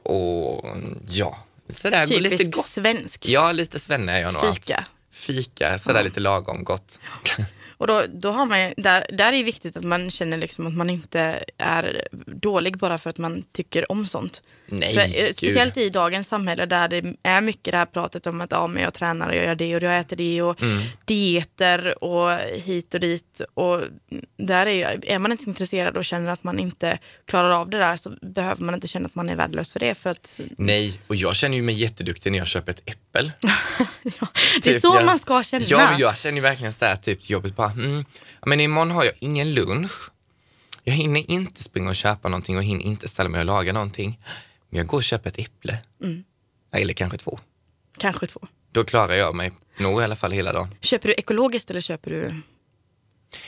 [0.03, 0.65] och
[1.09, 1.37] ja,
[1.75, 2.01] sådär.
[2.03, 2.65] Och, gå lite typisk gott.
[2.65, 4.43] svensk Ja, lite svenne är jag nog.
[4.45, 4.55] allt.
[4.59, 4.85] fika.
[5.11, 6.99] fika, sådär lite lagom gott.
[7.79, 10.67] Och då, då har man, ju- där, där är det viktigt att man känner liksom
[10.67, 14.41] att man inte är dålig bara för att man tycker om sånt.
[14.71, 18.41] Nej, För, eh, speciellt i dagens samhälle där det är mycket det här pratet om
[18.41, 20.83] att ja, men jag tränar och jag gör det och jag äter det och Mm.
[21.05, 23.41] dieter och hit och dit.
[23.53, 23.81] Och
[24.37, 27.95] där är, är man inte intresserad och känner att man inte klarar av det där
[27.97, 29.95] så behöver man inte känna att man är värdelös för det.
[29.95, 33.31] För att, Nej, och jag känner ju mig jätteduktig när jag köper ett äppel.
[33.41, 34.27] ja,
[34.63, 35.65] det är Typ, så jag- man ska känna.
[35.67, 38.05] Ja, jag känner ju verkligen så här typ till jobbet bara, mm,
[38.45, 39.91] men imorgon har jag ingen lunch.
[40.83, 44.19] Jag hinner inte springa och köpa någonting och hinner inte ställa mig och laga någonting.
[44.69, 45.77] Men jag går och köper ett äpple.
[46.03, 46.23] Mm.
[46.71, 47.39] Eller kanske två.
[47.97, 48.39] Kanske två.
[48.71, 50.67] Då klarar jag mig nog i alla fall hela dagen.
[50.81, 52.41] Köper du ekologiskt eller köper du...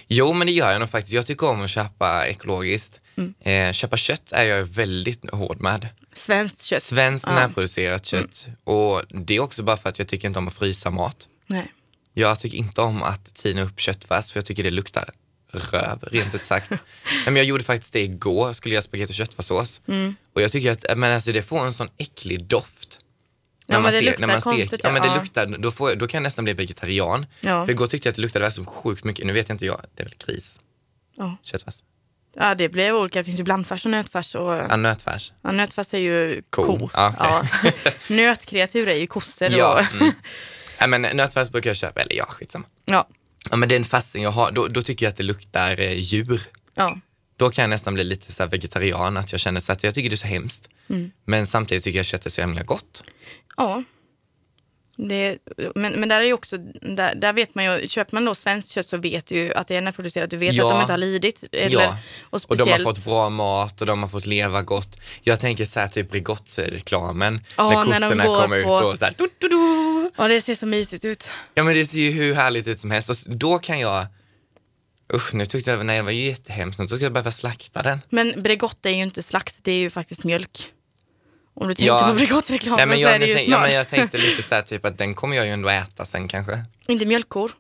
[0.08, 1.14] Jo, men det gör jag nog faktiskt.
[1.14, 3.02] Jag tycker om att köpa ekologiskt.
[3.16, 3.34] Mm.
[3.40, 5.88] Eh, köpa kött är jag väldigt hård med.
[6.14, 6.84] Svenskt kött.
[6.84, 7.32] Svenskt Ja.
[7.32, 7.44] Mm.
[7.44, 8.48] närproducerat kött.
[8.64, 11.28] Och det är också bara för att jag tycker inte om att frysa mat.
[11.48, 11.72] Nej.
[12.14, 15.10] Jag tycker inte om att tina upp köttfärs för jag tycker det luktar
[15.52, 16.72] röv, rent ut sagt.
[17.26, 19.82] Men jag gjorde faktiskt det igår, skulle göra spagetti och köttfärssås.
[19.88, 20.16] Mm.
[20.36, 23.00] Och jag tycker att men alltså, det får en sån äcklig doft.
[23.66, 25.16] Ja, men det stek- luktar konstigt, Ja, men det ja.
[25.16, 27.26] luktar, då, får då kan jag nästan bli vegetarian.
[27.42, 27.66] Ja.
[27.66, 29.82] För igår tyckte jag att det luktade så sjukt mycket, nu vet jag inte jag,
[29.96, 30.60] det är väl gris,
[31.18, 31.38] Ja.
[31.44, 31.76] köttfärs,
[32.36, 33.20] ja, det blev olika.
[33.20, 34.36] Det finns ju blandfärs och nötfärs.
[34.36, 35.34] Och, ja, nötfärs.
[35.42, 36.64] ja, nötfärs är ju Ko.
[36.64, 36.90] ko.
[36.94, 37.74] Ja, okej.
[37.86, 37.92] Ja.
[38.16, 39.50] Nötkreatur är ju kossor.
[39.52, 40.14] Ja, Och, mm.
[40.80, 42.66] ja, men nötfärs brukar jag köpa, eller ja, skitsamma.
[42.86, 43.08] ja.
[43.50, 46.42] Ja, men den färsen jag har, då, då tycker jag att det luktar eh, djur.
[46.76, 46.98] ja.
[47.42, 50.10] Då kan jag nästan bli lite så vegetarian, att jag känner så att jag tycker
[50.10, 50.68] det är så hemskt.
[50.90, 51.12] Mm.
[51.26, 53.04] Men samtidigt tycker jag köttet är så himla gott.
[53.58, 53.84] ja.
[54.98, 55.38] Det,
[55.76, 58.72] men, men där är ju också, där, där vet man ju, köper man då svenskt
[58.72, 60.30] kött så vet du ju att det är närproducerat.
[60.30, 60.66] Du vet Ja.
[60.66, 61.44] att de inte har lidit.
[61.52, 61.98] Eller, Ja.
[62.22, 64.98] Och Och speciellt, de har fått bra mat och de har fått leva gott.
[65.22, 69.14] Jag tänker så här typ Bregott-reklamen, Ja, när kossorna kommer på- ut och så här,
[69.18, 70.12] du, du, du.
[70.18, 71.28] Ja, det ser så mysigt ut.
[71.54, 74.06] Ja men det ser ju hur härligt ut som helst och då kan jag,
[75.14, 78.02] usch nu tyckte jag, nej det var ju jättehemskt, då ska jag behöva slakta den.
[78.10, 80.72] Men Bregott är ju inte slakt, det är ju faktiskt mjölk.
[81.54, 82.08] Om du tänkte Ja.
[82.08, 83.58] på Bregott-reklamen Nej, så jag, är det ju tänk, smör.
[83.58, 86.06] ja, men jag tänkte lite så här typ att den kommer jag ju ändå äta
[86.06, 86.64] sen kanske.
[86.88, 87.52] Inte mjölkkor.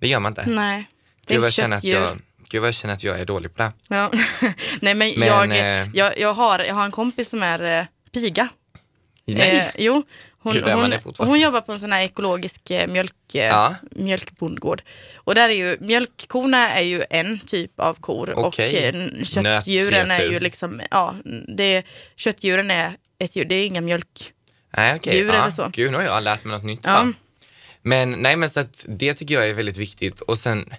[0.00, 0.44] Det gör man inte.
[0.46, 0.88] Nej.
[1.26, 2.18] Det är Gud vad, jag känner att jag,
[2.48, 3.72] gud vad jag känner att jag är dålig på det.
[3.88, 4.10] Ja.
[4.80, 7.86] Nej men, Men, jag, eh, jag, jag, har, jag har en kompis som är eh,
[8.12, 8.48] piga.
[9.26, 9.56] Nej.
[9.56, 10.02] Eh, jo,
[10.46, 10.64] hon, Gud,
[11.18, 13.74] hon, hon jobbar på en sån här ekologisk eh, mjölk, eh, Ja.
[13.90, 14.82] mjölkbondgård.
[15.14, 18.44] Och där är ju, mjölkkorna är ju en typ av kor Okej.
[18.46, 21.14] och eh, köttdjuren är ju liksom, ja,
[21.56, 21.82] det,
[22.16, 24.32] köttdjuren är ett djur, det är inga mjölk.
[24.76, 25.34] Nej okej, djur ja.
[25.34, 25.70] eller så.
[25.72, 26.80] Gud nu har jag lärt mig något nytt.
[26.82, 27.06] Ja.
[27.82, 30.74] Men nej men så att det tycker jag är väldigt viktigt och sen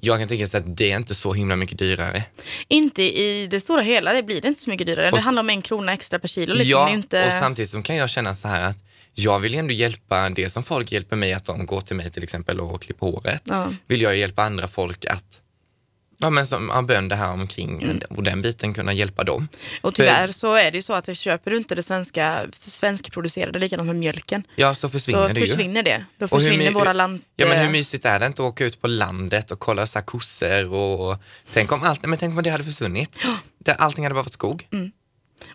[0.00, 2.24] jag kan tycka så att det är inte så himla mycket dyrare.
[2.68, 5.10] Inte i det stora hela, det blir det inte så mycket dyrare.
[5.10, 6.54] Och Det handlar om en krona extra per kilo.
[6.54, 6.70] Liksom.
[6.70, 7.26] ja, inte...
[7.26, 8.78] och samtidigt så kan jag känna så här att
[9.14, 12.10] jag vill ju ändå hjälpa det som folk hjälper mig, att de går till mig
[12.10, 13.42] till exempel och klipper håret.
[13.44, 13.72] Ja.
[13.86, 15.40] Vill jag hjälpa andra folk att,
[16.18, 18.00] ja men som bönder här omkring Mm.
[18.08, 19.48] och den biten kunna hjälpa dem.
[19.82, 23.86] Och tyvärr så är det ju så att köper du inte det svenska, svenskproducerade, likadant
[23.86, 25.46] med mjölken, Ja, så försvinner så det ju.
[25.46, 26.04] försvinner det.
[26.18, 27.22] Då hur försvinner my- våra land...
[27.36, 30.00] Ja men hur mysigt är det inte att åka ut på landet och kolla så
[30.02, 31.18] kossor och
[31.52, 33.16] tänk om allt, men tänk om det hade försvunnit.
[33.78, 34.68] Allting hade bara varit skog.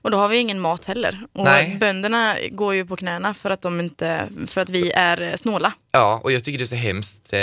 [0.01, 1.27] Och då har vi ingen mat heller.
[1.33, 1.77] Och Nej.
[1.79, 5.73] bönderna går ju på knäna för att, de inte, för att vi är eh, snåla.
[5.91, 7.33] Ja, och jag tycker det är så hemskt.
[7.33, 7.39] eh,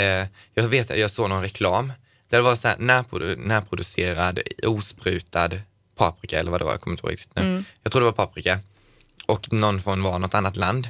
[0.54, 1.92] Jag vet att jag såg någon reklam
[2.28, 5.50] där det var så här närprodu- närproducerad, osprutad
[5.96, 7.42] paprika eller vad det var, jag kommer inte ihåg riktigt nu.
[7.42, 7.64] Mm.
[7.82, 8.58] Jag tror det var paprika.
[9.26, 10.88] Och någon från var något annat land.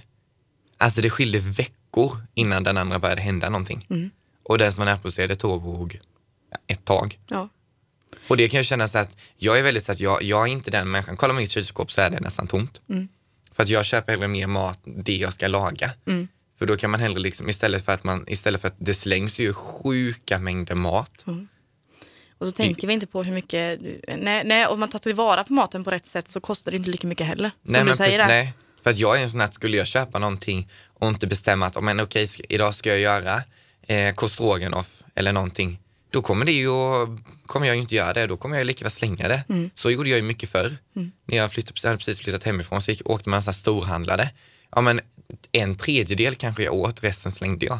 [0.78, 3.86] Alltså det skilde veckor innan den andra började hända någonting.
[3.90, 4.10] Mm.
[4.42, 6.00] Och den som var närproducerad, tog
[6.66, 7.18] ett tag.
[7.28, 7.48] Ja.
[8.28, 10.52] Och det kan jag känna så att jag är väldigt så att jag, jag är
[10.52, 11.16] inte den människan.
[11.16, 12.80] Kolla mitt kylskåp så är det nästan tomt.
[12.88, 13.08] Mm.
[13.52, 15.90] För att jag köper hellre mer mat, det jag ska laga.
[16.06, 16.28] Mm.
[16.58, 19.38] För då kan man hellre liksom, istället för att man, istället för att det slängs
[19.38, 21.24] ju sjuka mängder mat.
[22.38, 23.80] Och så tänker vi inte på hur mycket...
[24.18, 26.90] Nej, nej, om man tar tillvara på maten på rätt sätt så kostar det inte
[26.90, 27.50] lika mycket heller.
[27.62, 28.52] Som nej, du men säger precis, nej.
[28.82, 31.76] För att jag är en sån att skulle jag köpa någonting och inte bestämma att,
[31.76, 33.42] oh, men okej, ska, idag ska jag göra
[33.82, 34.14] eh,
[35.14, 35.80] eller någonting.
[36.10, 37.08] Då kommer det ju, att-
[37.46, 39.44] kommer jag ju inte göra det, då kommer jag lika väl slänga det.
[39.48, 39.70] Mm.
[39.74, 40.76] Så gjorde jag ju mycket förr.
[41.26, 44.30] När jag flyttade, jag hade precis flyttat hemifrån så gick, åkte man så här storhandlade.
[44.70, 45.00] Ja men
[45.52, 47.78] en tredjedel kanske jag åt, resten slängde jag.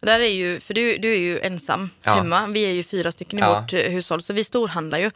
[0.00, 2.14] Och Där är ju, för du, du är ju ensam Ja.
[2.14, 2.46] hemma.
[2.46, 3.60] Vi är ju fyra stycken i Ja.
[3.60, 5.10] vårt eh, hushåll så vi storhandlar ju.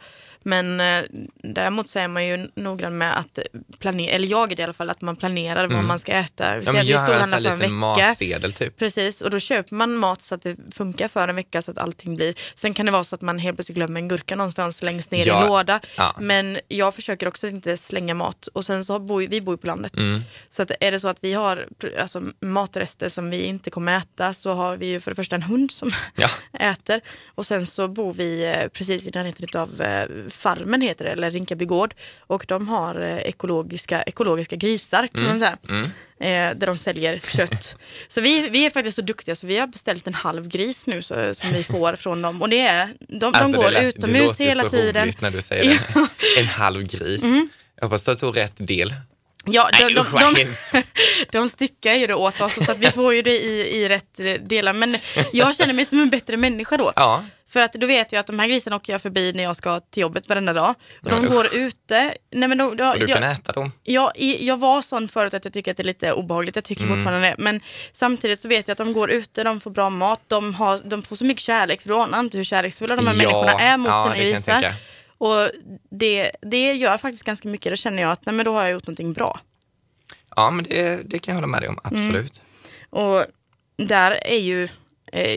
[0.47, 1.03] Men eh,
[1.43, 3.39] däremot så är man ju noggrann med att
[3.79, 6.57] planera, eller jag är det i alla fall, att man planerar vad man ska äta.
[6.57, 8.77] Vi Ja, men göra en sån här liten matsedel typ.
[8.77, 11.77] Precis, och då köper man mat så att det funkar för en vecka så att
[11.77, 12.33] allting blir.
[12.55, 15.27] Sen kan det vara så att man helt plötsligt glömmer en gurka någonstans längst ner
[15.27, 15.79] Ja, i en låda.
[15.97, 16.15] ja.
[16.19, 18.47] Men jag försöker också inte slänga mat.
[18.47, 19.97] Och sen så bor vi bor ju på landet.
[19.97, 20.21] Mm.
[20.49, 21.67] Så att är det så att vi har
[21.99, 25.43] alltså, matrester som vi inte kommer äta så har vi ju för det första en
[25.43, 26.27] hund som Ja.
[26.59, 27.01] äter.
[27.35, 31.29] Och sen så bor vi eh, precis i närheten av eh, Farmen heter det, eller
[31.31, 31.93] Rinkaby gård.
[32.19, 35.57] Och de har eh, ekologiska, ekologiska grisar kan man säga.
[35.69, 35.83] Mm.
[36.19, 37.77] Eh, där de säljer kött.
[38.07, 41.01] så vi, vi är faktiskt så duktiga så vi har beställt en halv gris nu
[41.01, 42.41] så, som vi får från dem.
[42.41, 45.13] Och det är, de, de Alltså, går det lät- utomhus det hela så tiden.
[45.19, 46.07] när du säger det.
[46.39, 47.21] En halv gris.
[47.75, 48.93] Jag hoppas du tog rätt del.
[49.47, 50.83] Ja, de, de, de,
[51.31, 54.19] de stickar ju det åt oss så att vi får ju det i, i rätt
[54.49, 54.73] delar.
[54.73, 54.97] Men
[55.33, 56.91] jag känner mig som en bättre människa då.
[56.95, 59.55] Ja, För att då vet jag att de här grisarna åker jag förbi när jag
[59.55, 60.75] ska till jobbet varenda dag.
[61.03, 62.13] Och de går ute.
[62.31, 63.71] Nej, men de, de, och du jag, kan äta dem.
[63.83, 66.55] jag, jag var sån förut att jag tycker att det är lite obehagligt.
[66.55, 66.95] Jag tycker Mm.
[66.97, 67.35] fortfarande det.
[67.37, 70.81] Men samtidigt så vet jag att de går ute, de får bra mat, de, har,
[70.85, 71.81] de får så mycket kärlek.
[71.81, 74.73] För du anar inte hur kärleksfulla de här Ja, människorna är mot ja, sina grisar.
[75.17, 75.49] Och
[75.89, 77.71] det, det gör faktiskt ganska mycket.
[77.71, 79.39] Då känner jag att nej, men då har jag gjort någonting bra.
[80.35, 81.79] Ja, men det, det kan jag hålla med dig om.
[81.83, 82.41] Absolut.
[82.89, 83.25] Och
[83.77, 84.67] där är ju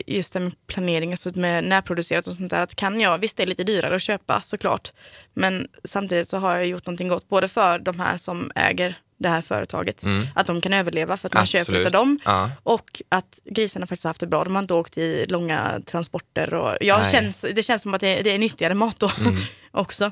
[0.07, 3.43] just det med planering, alltså med närproducerat och sånt där, att kan jag, visst det
[3.43, 4.93] är lite dyrare att köpa såklart,
[5.33, 9.29] men samtidigt så har jag gjort någonting gott, både för de här som äger det
[9.29, 10.03] här företaget,
[10.35, 11.81] att de kan överleva för att man köper Absolut.
[11.81, 12.19] utav dem.
[12.25, 12.51] Ja.
[12.63, 14.43] Och att grisarna faktiskt har haft det bra.
[14.43, 16.53] De har inte åkt i långa transporter.
[16.53, 17.11] Och jag Nej.
[17.11, 19.11] känns, det känns som att det, det är nyttigare mat då
[19.71, 20.11] också.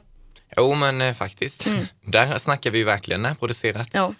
[0.58, 1.68] Jo, men eh, faktiskt.
[2.06, 3.90] Där snackar vi ju verkligen närproducerat.
[3.94, 4.14] Ja.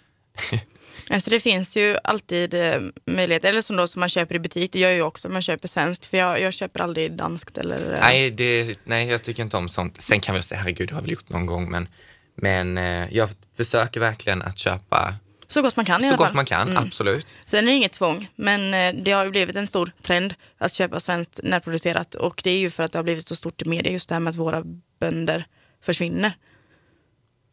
[1.10, 4.72] Alltså det finns ju alltid eh, möjlighet, eller som då som man köper i butik,
[4.72, 6.06] det gör jag ju också, man köper svenskt.
[6.06, 7.94] För jag, jag köper aldrig danskt eller...
[7.94, 10.00] eh, Nej, det, nej, jag tycker inte om sånt.
[10.00, 11.88] Sen kan vi säga, herregud, det har jag väl gjort någon gång, men,
[12.34, 15.14] men eh, jag försöker verkligen att köpa
[15.48, 16.36] Så gott man kan i så alla gott fall.
[16.36, 16.82] man kan, Mm.
[16.86, 17.34] absolut.
[17.46, 20.74] Sen är det inget tvång, men eh, det har ju blivit en stor trend att
[20.74, 22.14] köpa svenskt närproducerat.
[22.14, 24.14] Och det är ju för att det har blivit så stort i media, just det
[24.14, 24.62] här med att våra
[25.00, 25.44] bönder
[25.82, 26.32] försvinner.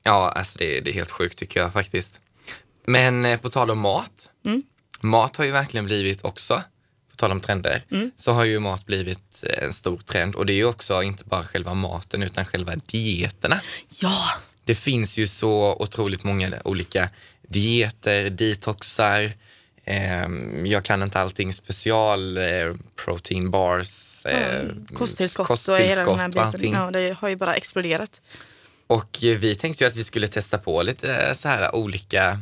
[0.03, 2.21] Ja, alltså det, det är helt sjukt tycker jag faktiskt.
[2.87, 4.29] Men eh, på tal om mat.
[4.45, 4.63] Mm.
[5.01, 6.61] Mat har ju verkligen blivit också,
[7.11, 8.11] på tal om trender, Mm.
[8.15, 10.35] så har ju mat blivit eh, en stor trend.
[10.35, 13.61] Och det är ju också inte bara själva maten utan själva dieterna.
[13.89, 14.15] Ja,
[14.63, 17.09] Det finns ju så otroligt många olika
[17.47, 19.33] dieter, detoxar,
[19.85, 22.43] ehm, jag kan inte allting, special eh,
[23.05, 26.43] protein bars, eh, kosttillskott och hela den här biten.
[26.43, 26.73] allting.
[26.73, 28.21] Ja, det har ju bara exploderat.
[28.87, 32.39] Och vi tänkte ju att vi skulle testa på lite så här olika,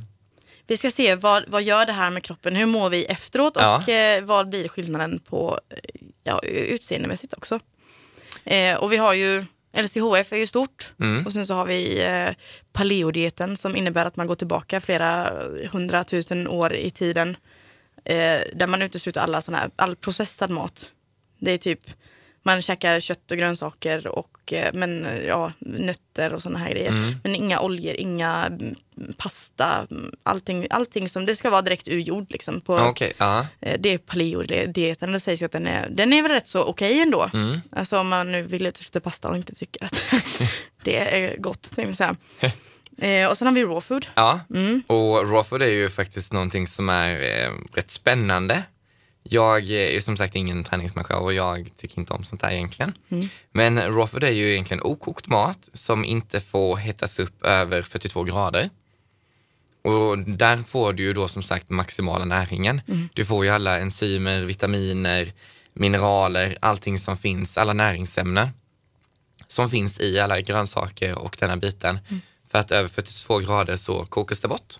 [0.67, 3.63] Vi ska se vad, vad gör det här med kroppen, hur mår vi efteråt och
[3.63, 3.87] Ja.
[3.93, 5.77] eh, vad blir skillnaden på eh,
[6.23, 7.59] ja, utseendemässigt också.
[8.43, 9.45] Eh, och vi har ju
[9.77, 11.25] LCHF är ju stort Mm.
[11.25, 12.29] och sen så har vi eh,
[12.73, 15.31] paleodieten som innebär att man går tillbaka flera
[15.71, 17.37] hundratusen år i tiden.
[18.05, 20.89] Eh, där man utesluter alla såna här, all processad mat.
[21.39, 21.79] Det är typ,
[22.43, 26.89] man käkar kött och grönsaker och eh, men, eh, ja, nötter och såna här grejer.
[26.89, 27.15] Mm.
[27.23, 28.75] Men inga oljor, inga mm,
[29.17, 29.87] pasta,
[30.23, 32.31] allting, allting som det ska vara direkt ur jord.
[32.31, 33.47] Liksom, på, okej, ja.
[33.61, 35.11] Eh, Det är paleodieten.
[35.11, 37.29] Det sägs att den är, den är väl rätt så okej ändå.
[37.33, 37.61] Mm.
[37.71, 40.13] Alltså om man nu vill ut efter pasta och inte tycker att
[40.83, 41.71] det är gott.
[41.75, 42.15] tänkte.
[42.97, 44.07] Eh, och sen har vi raw food.
[44.15, 44.83] Ja, Mm.
[44.87, 47.13] och raw food är ju faktiskt någonting som är
[47.45, 48.63] eh, rätt spännande.
[49.23, 52.93] Jag är som sagt ingen träningsmänniska och jag tycker inte om sånt där egentligen.
[53.09, 53.29] Mm.
[53.51, 58.23] Men raw food är ju egentligen okokt mat som inte får hettas upp över 42
[58.23, 58.69] grader.
[59.81, 62.81] Och där får du ju då som sagt maximala näringen.
[62.87, 63.09] Mm.
[63.13, 65.33] Du får ju alla enzymer, vitaminer,
[65.73, 68.49] mineraler, allting som finns, alla näringsämnen
[69.47, 71.99] som finns i alla grönsaker och den här biten.
[72.09, 72.21] Mm.
[72.47, 74.79] För att över 42 grader så kokas det bort.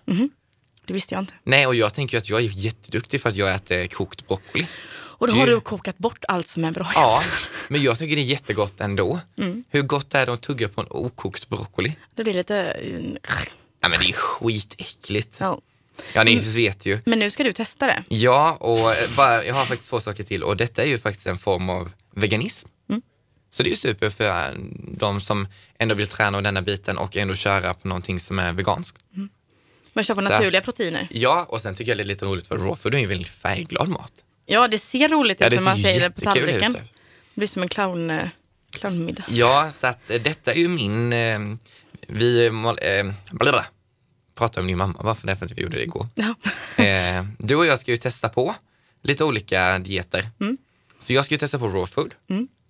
[0.86, 1.34] Det visste jag inte.
[1.44, 4.68] Nej, och jag tänker att jag är jätteduktig för att jag äter kokt broccoli.
[4.94, 6.92] Och då har du kokat bort allt som är bra.
[6.96, 7.24] Ja,
[7.68, 9.20] men jag tycker det är jättegott ändå.
[9.40, 9.64] Mm.
[9.70, 11.96] Hur gott är det att tugga på en okokt broccoli?
[12.16, 12.58] Det blir lite...
[12.58, 13.00] eh,
[13.82, 15.38] Ja, men det är skitäckligt.
[15.40, 15.62] Ja.
[16.14, 17.00] Ja, ni vet ju.
[17.06, 18.04] Men nu ska du testa det.
[18.08, 21.38] Ja, och bara, jag har faktiskt två saker till och detta är ju faktiskt en
[21.38, 22.68] form av veganism.
[22.90, 23.02] Mm.
[23.50, 24.58] Så det är ju super för
[24.98, 25.48] de som
[25.80, 28.98] ändå vill träna denna biten och ändå köra på någonting som är veganskt.
[29.94, 31.08] Man på Så- naturliga proteiner.
[31.12, 33.30] Ja, och sen tycker jag det är lite roligt för raw food är ju väldigt
[33.30, 34.14] färgglad mat.
[34.46, 36.76] Ja, det ser roligt Ja, ut när man ser säger det på tallriken.
[36.76, 36.82] ut.
[37.34, 38.28] Det blir som en clown, eh,
[38.72, 39.24] clownmiddag.
[39.28, 41.40] Ja, så att eh, detta är ju min, eh,
[42.08, 42.54] vi eh,
[43.32, 43.66] blablabla,
[44.36, 45.36] pratade om din mamma, varför det?
[45.36, 46.08] För att vi gjorde det igår.
[46.16, 46.36] Ja.
[46.84, 48.56] Eh, du och jag ska ju testa på
[49.02, 50.30] lite olika dieter.
[50.40, 50.58] Mm.
[51.00, 52.14] Så jag ska ju testa på raw food.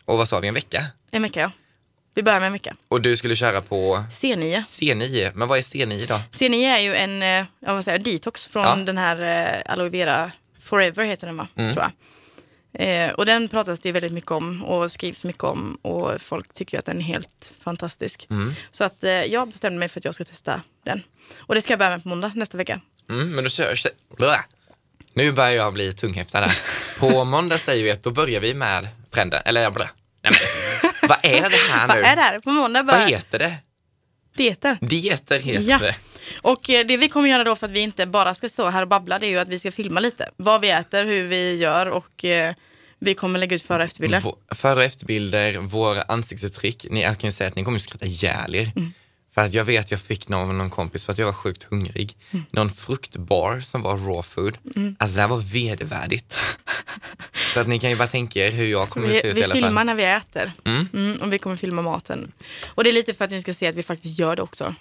[0.06, 0.86] Och vad sa vi, en vecka?
[1.12, 1.52] En vecka, ja.
[2.14, 2.76] Vi börjar med en vecka.
[2.88, 4.58] Och du skulle köra på C9.
[4.58, 5.32] C9.
[5.36, 6.22] Men vad är C9 då?
[6.32, 8.76] C9 är ju en eh, ja, vad säger, detox från Ja.
[8.76, 9.22] den här
[9.66, 11.48] eh, aloe vera forever heter den va?
[11.56, 11.74] Mm.
[11.74, 11.92] Tror jag.
[12.76, 16.54] Eh, och den pratas det ju väldigt mycket om och skrivs mycket om och folk
[16.54, 18.28] tycker ju att den är helt fantastisk.
[18.30, 18.54] Mm.
[18.72, 21.04] Så att eh, jag bestämde mig för att jag ska testa den.
[21.38, 22.82] Och det ska jag börja med på måndag nästa vecka.
[23.10, 23.76] Mm, men då kör
[24.18, 24.40] blä.
[25.14, 26.52] Nu börjar jag bli tunghäftad där.
[27.00, 29.42] På måndag säger vi att då börjar vi med trenden.
[29.46, 29.90] Eller blä.
[30.24, 30.34] Nej,
[31.02, 32.04] men, vad är det här Vad nu?
[32.04, 32.40] är det här?
[32.40, 33.56] På måndag Vad börjar heter det?
[34.36, 34.78] dieter.
[34.82, 35.78] Dieter heter Ja.
[35.80, 35.96] det.
[36.42, 38.82] Och eh, det vi kommer göra då för att vi inte bara ska stå här
[38.82, 40.30] och babbla det är ju att vi ska filma lite.
[40.38, 42.54] Vad vi äter, hur vi gör och eh,
[43.00, 44.24] vi kommer lägga ut före och efterbilder.
[44.56, 46.86] Före och efterbilder, våra ansiktsuttryck.
[46.90, 48.72] Ni, jag kan ju säga att ni kommer att skratta ihjäl er.
[48.76, 48.94] Mm.
[49.34, 51.64] För att jag vet, jag fick någon av någon kompis för att jag var sjukt
[51.64, 52.18] hungrig.
[52.32, 52.46] Mm.
[52.52, 54.58] Någon fruktbar som var raw food.
[55.00, 56.40] Alltså det här var vedervärdigt.
[57.54, 59.36] Så att ni kan ju bara tänka er hur jag kommer att se Vi, ut
[59.36, 59.86] i vi alla filmar fall.
[59.86, 60.52] när vi äter.
[60.66, 60.88] Mm.
[60.94, 62.32] Mm, och vi kommer filma maten.
[62.68, 64.76] Och det är lite för att ni ska se att vi faktiskt gör det också.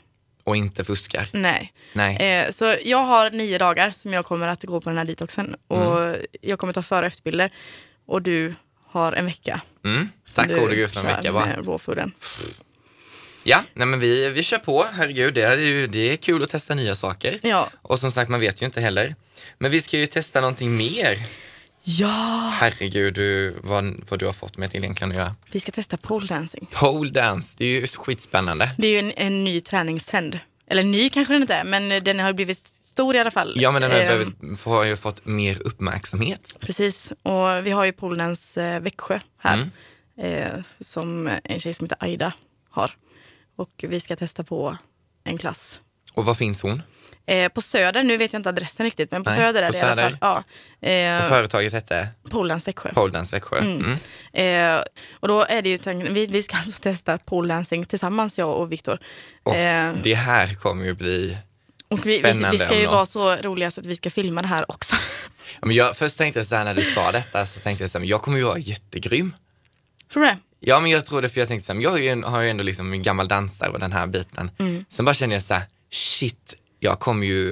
[0.44, 1.28] Och inte fuskar.
[1.32, 1.72] Nej.
[1.92, 2.16] Nej.
[2.16, 5.56] Eh, så jag har nio dagar som jag kommer att gå på den här detoxen.
[5.68, 6.20] Och Mm.
[6.40, 7.52] jag kommer ta före och efterbilder.
[8.06, 8.54] Och du
[8.86, 9.60] har en vecka.
[9.84, 10.08] Mm.
[10.34, 12.12] Tack gode gud för en vecka med rawfooden.
[13.44, 14.86] Ja, nej men vi, vi kör på.
[14.92, 17.38] Herregud, det är, ju, det är kul att testa nya saker.
[17.42, 17.70] Ja.
[17.82, 19.14] Och som sagt, man vet ju inte heller.
[19.58, 21.18] Men vi ska ju testa någonting mer.
[21.84, 22.52] Ja!
[22.60, 25.34] Herregud, du, vad, vad du har fått mig till egentligen att göra.
[25.52, 26.68] Vi ska testa pole dancing.
[26.72, 28.74] Pole dance, det är ju skitspännande.
[28.78, 30.38] Det är ju en, en ny träningstrend.
[30.66, 33.52] Eller ny kanske den inte är, men den har blivit stor i alla fall.
[33.56, 36.56] Ja, men den har, Eh, behövt, har ju fått mer uppmärksamhet.
[36.60, 39.54] Precis, och vi har ju pole dance eh, Växjö här.
[39.54, 39.70] Mm.
[40.16, 42.32] Eh, som en tjej som heter Aida
[42.70, 42.90] har.
[43.56, 44.76] Och vi ska testa på
[45.24, 45.80] en klass.
[46.12, 46.82] Och var finns hon?
[47.26, 49.72] Eh, på Söder, nu vet jag inte adressen riktigt, men på Nej, Söder är på
[49.72, 50.16] det i alla Söder.
[50.20, 50.44] fall.
[50.80, 50.88] Ja.
[50.88, 52.92] Eh, företaget hette pole dance Växjö.
[52.94, 53.58] Pole dance Växjö.
[53.58, 53.98] Mm.
[54.32, 54.84] Eh,
[55.20, 58.56] och då är det ju tanken, vi, vi ska alltså testa pole dancing tillsammans, jag
[58.56, 58.98] och Viktor.
[59.42, 61.36] Och Eh, det här kommer ju bli
[61.88, 64.48] och vi, vi, vi ska ju vara så roliga så att vi ska filma det
[64.48, 64.96] här också.
[65.60, 67.90] Ja, Men jag, först tänkte jag så här när du sa detta, så tänkte jag
[67.90, 69.34] så här, men jag kommer ju vara jättegrym.
[70.12, 70.38] Tror du det?
[70.60, 72.50] Ja, men jag tror det för jag tänkte så här, jag är ju har ju
[72.50, 74.50] ändå liksom en gammal dansare och den här biten.
[74.58, 74.84] Mm.
[74.88, 77.48] Sen bara kände jag så här, shit, jag kommer ju,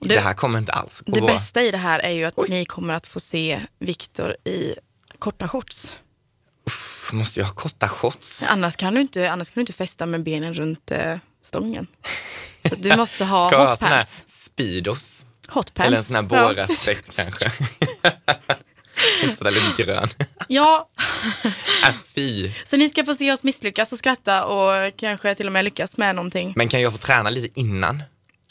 [0.00, 1.26] det, det- här kommer inte alls Det bra.
[1.26, 2.46] bästa i det här är ju att Oj.
[2.50, 4.74] ni kommer att få se Viktor i
[5.18, 5.96] korta shorts.
[6.64, 8.42] Pff, Måste jag ha korta shots?
[8.48, 11.86] Annars kan du inte, annars kan du inte fästa med benen runt eh, stången.
[12.68, 14.22] Så du måste ha Ska jag ha hot sån här pants.
[14.26, 15.24] speedos?
[15.48, 15.86] Hot pants.
[15.86, 17.52] Eller en sån här Ja, boraspekt kanske?
[19.38, 20.08] Sådär lite grön.
[20.48, 20.88] Ja,
[21.88, 22.52] Äh, fy.
[22.64, 25.96] så ni ska få se oss misslyckas och skratta och kanske till och med lyckas
[25.96, 26.52] med någonting.
[26.56, 28.02] Men kan jag få träna lite innan?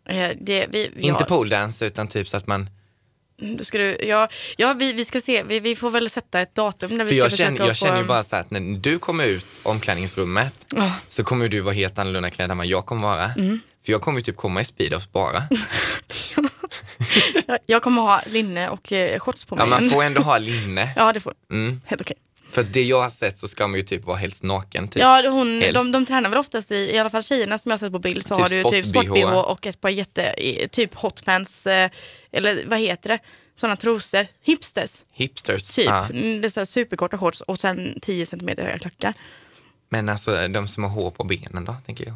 [0.10, 2.70] Eh, Det, vi, Inte ja, pole dance utan typ så att man,
[3.58, 6.56] då ska du, ja, ja vi, vi ska se, vi, vi får väl sätta ett
[6.56, 9.00] datum när vi för ska jag känner, jag känner ju bara så att när du
[9.00, 10.94] kommer ut omklädningsrummet Ja.
[11.08, 13.26] så kommer du vara helt annorlunda klädd än vad jag kommer vara.
[13.38, 13.60] Mm.
[13.86, 15.44] För jag kommer ju typ komma i speedos bara.
[17.66, 19.82] Jag- kommer ha linne och eh, shorts på Ja, mig.
[19.82, 20.94] man får ändå ha linne.
[20.96, 21.82] Ja, det får Mm.
[21.86, 22.18] Helt okej.
[22.52, 24.88] För det jag har sett så ska man ju typ vara helst naken.
[24.88, 25.02] Typ.
[25.02, 25.74] Ja, hon, Helst.
[25.76, 28.00] de, de tränar väl oftast i, i alla fall tjejerna som jag har sett på
[28.00, 29.34] bild så Typ har du typ sport-BH.
[29.52, 30.34] och ett par jätte,
[30.72, 31.90] typ hotpants, eh,
[32.32, 33.20] eller vad heter det,
[33.56, 35.76] sådana trosor, hipsters, Hipsters.
[35.76, 35.88] typ.
[35.90, 39.14] Mm, Det är så superkorta shorts och sen 10 centimeter höga klackar.
[39.90, 42.16] Men alltså de som har hår på benen då, tänker jag.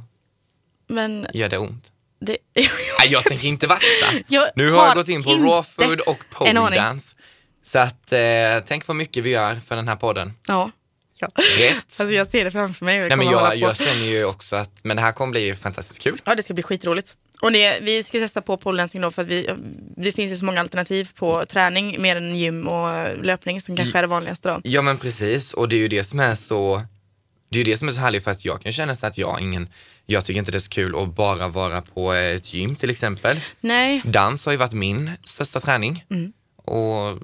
[0.88, 1.91] Men Gör det ont?
[2.19, 2.38] det...
[3.10, 3.86] Jag tänker inte vakta.
[4.28, 7.15] Jag Nu har jag har gått in på raw food och pole dance.
[7.63, 8.19] Så att, eh,
[8.67, 10.34] tänk vad mycket vi gör för den här podden.
[10.47, 10.71] ja.
[11.17, 11.28] ja.
[11.60, 11.99] Rätt.
[11.99, 12.99] Alltså jag ser det framför mig.
[12.99, 16.17] Nej, men jag, jag känner ju också att, men det här kommer bli fantastiskt kul.
[16.23, 17.15] Ja, det ska bli skitroligt.
[17.41, 19.49] Och det, vi ska testa på poledancing då för att vi,
[19.97, 23.97] det finns ju så många alternativ på träning mer än gym och löpning som kanske
[23.97, 24.62] är det vanligaste då.
[24.63, 26.82] Ja men precis, och det är ju det som är så,
[27.49, 29.17] det är ju det som är så härligt för att jag kan känna så att
[29.17, 29.69] jag ingen,
[30.06, 33.41] jag tycker inte det är så kul att bara vara på ett gym till exempel.
[33.62, 36.34] Nej, Dans har ju varit min största träning Mm.
[36.56, 37.19] och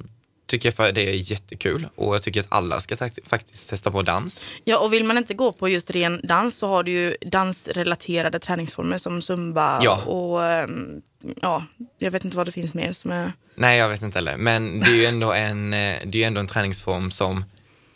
[0.50, 4.48] tycker för det är jättekul och jag tycker att alla ska faktiskt testa på dans.
[4.64, 8.40] Ja, och vill man inte gå på just ren dans så har du ju dansrelaterade
[8.40, 10.02] träningsformer som zumba Ja.
[10.06, 11.02] och ehm,
[11.42, 11.64] ja,
[11.98, 13.32] jag vet inte vad det finns mer som är...
[13.56, 16.40] Nej, jag vet inte heller, men det är ju ändå en, eh, det är ändå
[16.40, 17.44] en träningsform som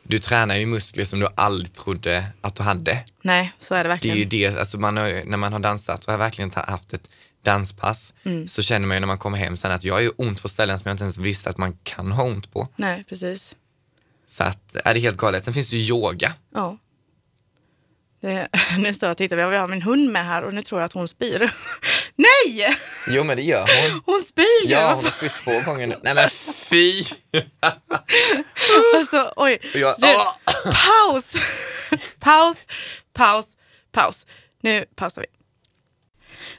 [0.04, 2.98] du tränar ju muskler som du aldrig trodde att du hade.
[3.22, 4.18] Nej, så är det Det är verkligen.
[4.18, 7.08] ju det, alltså man har, när man har dansat och har verkligen haft ett
[7.44, 8.48] danspass Mm.
[8.48, 10.50] så känner man ju när man kommer hem sen att jag har ju ont på
[10.50, 12.68] ställen som jag inte ens visste att man kan ha ont på.
[12.76, 13.56] Nej, precis.
[14.28, 15.46] Så att, är det helt galet.
[15.46, 16.34] Sen finns det ju yoga.
[16.54, 16.78] Ja.
[18.22, 18.48] Det,
[18.78, 20.86] nu står jag och tittar, vi har, min hund med här och nu tror jag
[20.86, 21.52] att hon spyr.
[22.16, 22.76] Nej!
[23.10, 23.60] Jo men det gör
[23.92, 24.02] hon.
[24.06, 24.66] Hon spyr!
[24.68, 25.96] Ja, hon har spytt två gånger nu.
[26.04, 27.04] Nej men fy!
[28.96, 29.60] Alltså, oj.
[29.74, 30.34] Jag, Du, Åh!
[30.74, 31.34] paus!
[32.20, 32.58] paus,
[33.14, 33.46] paus,
[33.92, 34.26] paus.
[34.62, 35.28] Nu pausar vi.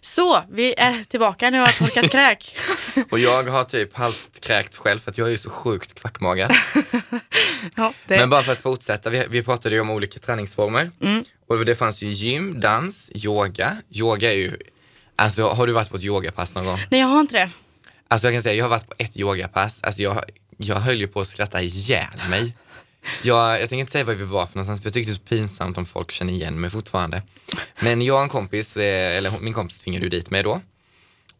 [0.05, 1.51] Så, vi är tillbaka.
[1.51, 2.57] Nu har jag torkat kräk.
[3.11, 6.51] Och jag har typ halvt kräkt själv för att jag är ju så sjukt kvackmaga.
[7.77, 8.19] Ja, det.
[8.19, 10.91] Men bara för att fortsätta, vi, vi pratade ju om olika träningsformer.
[11.01, 11.25] Mm.
[11.49, 13.77] Och det fanns ju gym, dans, yoga.
[13.91, 14.57] Yoga är ju,
[15.17, 16.81] alltså har du varit på ett yogapass någon gång?
[16.91, 17.51] Nej, jag har inte det.
[18.09, 20.25] Alltså jag kan säga, jag har varit på ett yogapass, alltså jag,
[20.57, 22.55] jag höll ju på att skratta ihjäl mig.
[23.23, 25.25] Jag, jag tänker inte säga var vi var för någonstans, för jag tyckte det var
[25.25, 27.23] så pinsamt om folk känner igen mig fortfarande.
[27.81, 30.61] Men jag och en kompis, eh, eller min kompis tvingade ju dit mig då.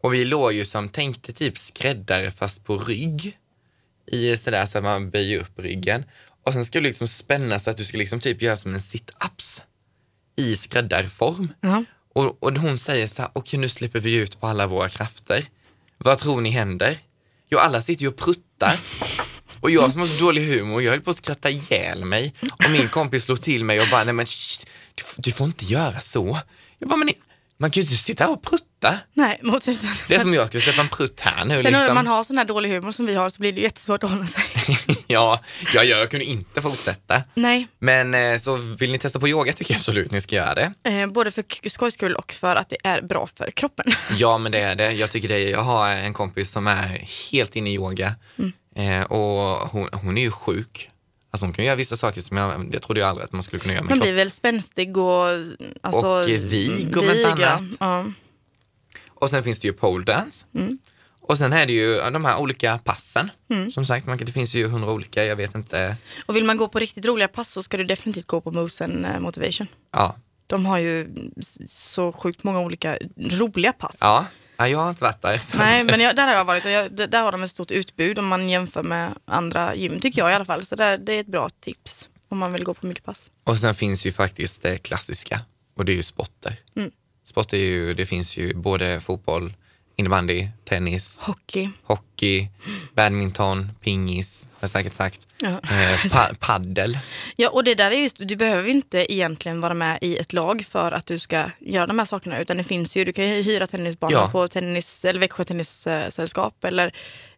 [0.01, 3.37] Och vi låg ju som, tänkte typ skräddare fast på rygg.
[4.07, 6.03] I sådär så att man böjer upp ryggen.
[6.43, 8.79] Och sen ska du liksom spänna så att du ska liksom typ göra som en
[8.79, 9.61] sit-ups
[10.35, 11.53] i skräddarform.
[11.61, 11.83] Ja.
[12.13, 15.45] Och, och hon säger så här, okej nu släpper vi ut på alla våra krafter.
[15.97, 16.97] Vad tror ni händer?
[17.49, 18.79] Jo, alla sitter ju och pruttar.
[19.59, 22.33] Och jag som har så dålig humor, jag höll på att skratta ihjäl mig.
[22.65, 25.65] Och min kompis slog till mig och bara, nej men shh, du, du får inte
[25.65, 26.39] göra så.
[26.79, 27.09] Jag bara, men
[27.57, 28.99] man kan ju inte sitta här och prutta.
[29.13, 29.65] Nej, mot
[30.07, 31.95] Det är som jag skulle släppa en prutt här nu Sen när liksom.
[31.95, 34.25] man har sån här dålig humor som vi har så blir det jättesvårt att hålla
[34.25, 34.43] sig.
[35.07, 35.41] ja,
[35.73, 37.23] jag, jag kunde inte fortsätta.
[37.33, 40.53] Nej, Men eh, så vill ni testa på yoga tycker jag absolut ni ska göra
[40.55, 40.73] det.
[40.89, 43.85] eh, både för skojs skull och för att det är bra för kroppen.
[44.17, 44.91] Ja, men det är det.
[44.91, 45.35] Jag tycker det.
[45.35, 48.15] Är, jag har en kompis som är helt inne i yoga
[48.75, 50.91] eh, och hon, hon är ju sjuk.
[51.31, 53.59] Alltså hon kan göra vissa saker som jag, jag trodde ju aldrig att man skulle
[53.59, 53.99] kunna göra kroppen.
[53.99, 55.27] blir väl spänstig och...
[55.81, 57.61] Alltså, Och vig om inte annat.
[57.79, 58.05] Ja.
[59.07, 60.45] Och sen finns det ju pole dance.
[61.21, 63.31] Och sen är det ju de här olika passen.
[63.71, 65.97] Som sagt, man det finns ju hundra olika, jag vet inte.
[66.25, 69.05] Och vill man gå på riktigt roliga pass så ska du definitivt gå på Mosen
[69.05, 69.67] eh, Motivation.
[69.91, 70.15] Ja,
[70.47, 71.07] De har ju
[71.77, 73.97] så sjukt många olika roliga pass.
[73.99, 74.25] ja.
[74.57, 75.41] Ja jag har inte varit där.
[75.57, 78.19] Nej, men jag, där har jag varit och jag, där har de ett stort utbud
[78.19, 80.65] om man jämför med andra gym, tycker jag i alla fall.
[80.65, 83.31] Så där, det är ett bra tips om man vill gå på mycket pass.
[83.43, 85.41] Och sen finns ju faktiskt det klassiska
[85.75, 86.55] och det är ju sporter.
[86.75, 86.91] Mm.
[87.23, 89.53] Sport är ju, det finns ju både fotboll,
[89.95, 91.69] innebandy, tennis, Hockey.
[91.83, 92.47] hockey,
[92.95, 95.27] badminton, pingis, har jag säkert sagt.
[95.41, 95.49] Ja.
[95.49, 96.99] Eh, pa paddel.
[97.35, 100.65] Ja, och det där är just, du behöver inte egentligen vara med i ett lag
[100.69, 102.39] för att du ska göra de här sakerna.
[102.39, 104.29] Utan det finns ju, du kan ju hyra tennisbanor Ja.
[104.31, 106.63] på tennis, eller Växjö Tennissällskap.
[106.63, 106.93] Eller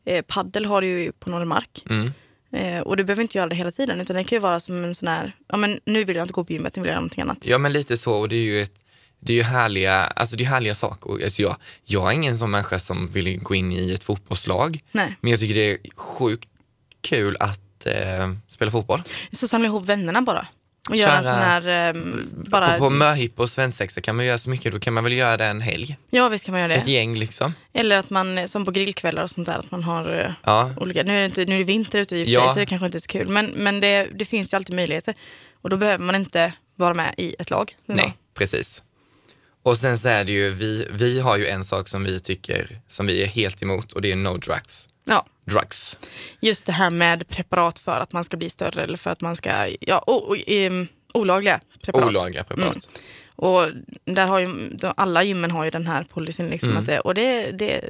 [0.05, 1.83] eh, paddel har du ju på Norrmark.
[1.89, 2.11] Mm.
[2.51, 4.01] Eh, och du behöver inte göra det hela tiden.
[4.01, 6.33] Utan det kan ju vara som en sån här, ja men nu vill jag inte
[6.33, 7.37] gå på gymmet, nu vill jag göra någonting annat.
[7.41, 8.73] Ja men lite så och det är ju ett
[9.19, 11.23] det är ju härliga, alltså det är härliga saker.
[11.23, 14.79] Alltså jag, jag är ingen sån människa som vill gå in i ett fotbollslag.
[14.91, 15.15] Nej.
[15.21, 16.49] Men jag tycker det är sjukt
[17.01, 19.01] kul att eh, spela fotboll.
[19.31, 20.47] Så samla ihop vännerna bara.
[20.89, 22.01] Och göra en Köra- sån här, eh,
[22.49, 25.13] bara, Och på möhippa och svensexa kan man göra så mycket, då kan man väl
[25.13, 25.97] göra det en helg.
[26.09, 26.91] ja visst kan man göra Ett det.
[26.91, 27.53] gäng liksom.
[27.73, 30.71] Eller att man, eh, som på grillkvällar och sånt där, att man har eh, Ja,
[30.77, 32.41] olika, nu är det, inte, nu är det vinter ute i och för Ja.
[32.41, 33.27] sig så det kanske inte är så kul.
[33.29, 35.15] Men, men det, det finns ju alltid möjligheter.
[35.61, 37.75] Och då behöver man inte vara med i ett lag.
[37.85, 38.83] nej, precis.
[39.67, 42.79] Och sen så är det ju, vi, vi har ju en sak som vi tycker,
[42.87, 44.89] som vi är helt emot och det är no drugs.
[45.05, 45.97] Ja, Drugs.
[46.39, 49.35] just det här med preparat för att man ska bli större eller för att man
[49.35, 52.07] ska, ja, o, o, em, olagliga preparat.
[52.07, 52.75] Olagliga preparat.
[52.75, 52.81] Mm.
[53.35, 53.67] Och
[54.05, 56.81] där har ju, alla gymmen har ju den här policyn liksom Mm.
[56.81, 57.81] att det, och det, det,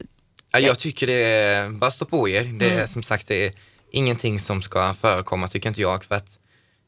[0.51, 2.43] Ja, jag tycker det är, bara stå på er.
[2.43, 2.87] Det är Mm.
[2.87, 3.51] som sagt, det är
[3.91, 6.03] ingenting som ska förekomma tycker inte jag.
[6.05, 6.39] För att,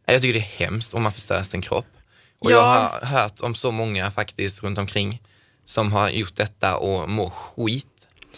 [0.05, 1.85] ja, jag tycker det är hemskt om man förstör sin kropp.
[2.39, 2.99] Och jag Ja.
[3.01, 5.21] har hört om så många faktiskt runt omkring
[5.65, 7.87] som har gjort detta och mår skit.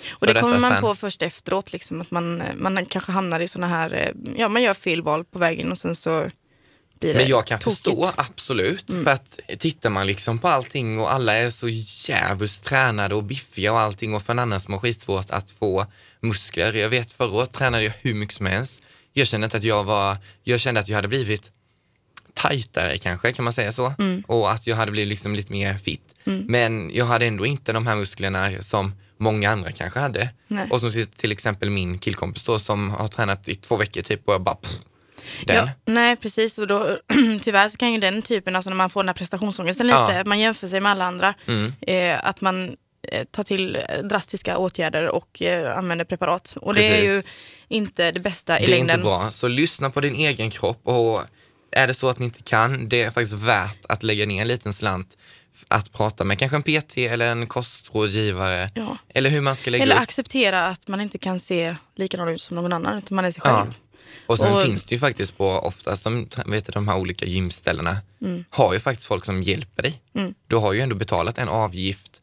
[0.10, 0.82] och det kommer man sen.
[0.82, 4.62] på först efteråt liksom att man, man kanske hamnar i såna här, eh, ja man
[4.64, 6.30] gör fel val på vägen och sen så
[7.00, 7.88] blir det Men jag kan tokigt.
[7.88, 7.96] Mm.
[7.98, 8.86] förstå, absolut.
[9.04, 11.70] För att tittar man liksom på allting och alla är så
[12.10, 15.86] jävligt tränade och biffiga och allting och för en annan som har skitsvårt att få
[16.20, 16.74] muskler.
[16.74, 18.82] Jag vet förra året tränade jag hur mycket som helst.
[19.14, 21.52] Jag kände inte att jag var, jag kände att jag hade blivit
[22.34, 23.94] tajtare kanske, kan man säga så?
[24.00, 24.24] Mm.
[24.28, 26.02] Och att jag hade blivit liksom lite mer fit.
[26.24, 30.30] Men jag hade ändå inte de här musklerna som många andra kanske hade.
[30.48, 30.68] Nej.
[30.72, 34.34] Och som till, exempel min killkompis då som har tränat i två veckor typ och
[34.34, 34.72] jag bara pff,
[35.46, 35.56] den.
[35.56, 36.98] Ja, nej precis och då
[37.44, 40.08] tyvärr så kan ju den typen, alltså när man får den här prestationsångesten Ja.
[40.08, 41.74] lite, man jämför sig med alla andra, Mm.
[41.82, 42.76] eh, att man
[43.12, 46.54] eh, tar till drastiska åtgärder och eh, använder preparat.
[46.62, 47.34] Och det är ju Precis.
[47.68, 48.96] inte det bästa i Det är längden.
[49.00, 49.32] inte bra.
[49.32, 51.22] Så lyssna på din egen kropp och
[51.72, 54.48] är det så att ni inte kan, det är faktiskt värt att lägga ner en
[54.48, 55.18] liten slant
[55.68, 58.98] att prata med kanske en PT eller en kostrådgivare Ja.
[59.10, 60.02] eller hur man ska lägga Eller upp.
[60.02, 63.42] acceptera att man inte kan se likadan ut som någon annan, utan man är sig
[63.42, 63.56] själv.
[63.68, 63.74] Ja.
[64.28, 67.26] Och sen Och- finns det ju faktiskt på oftast de, vet du, de här olika
[67.26, 68.44] gymställena Mm.
[68.50, 70.02] har ju faktiskt folk som hjälper dig.
[70.48, 72.22] Du har ju ändå betalat en avgift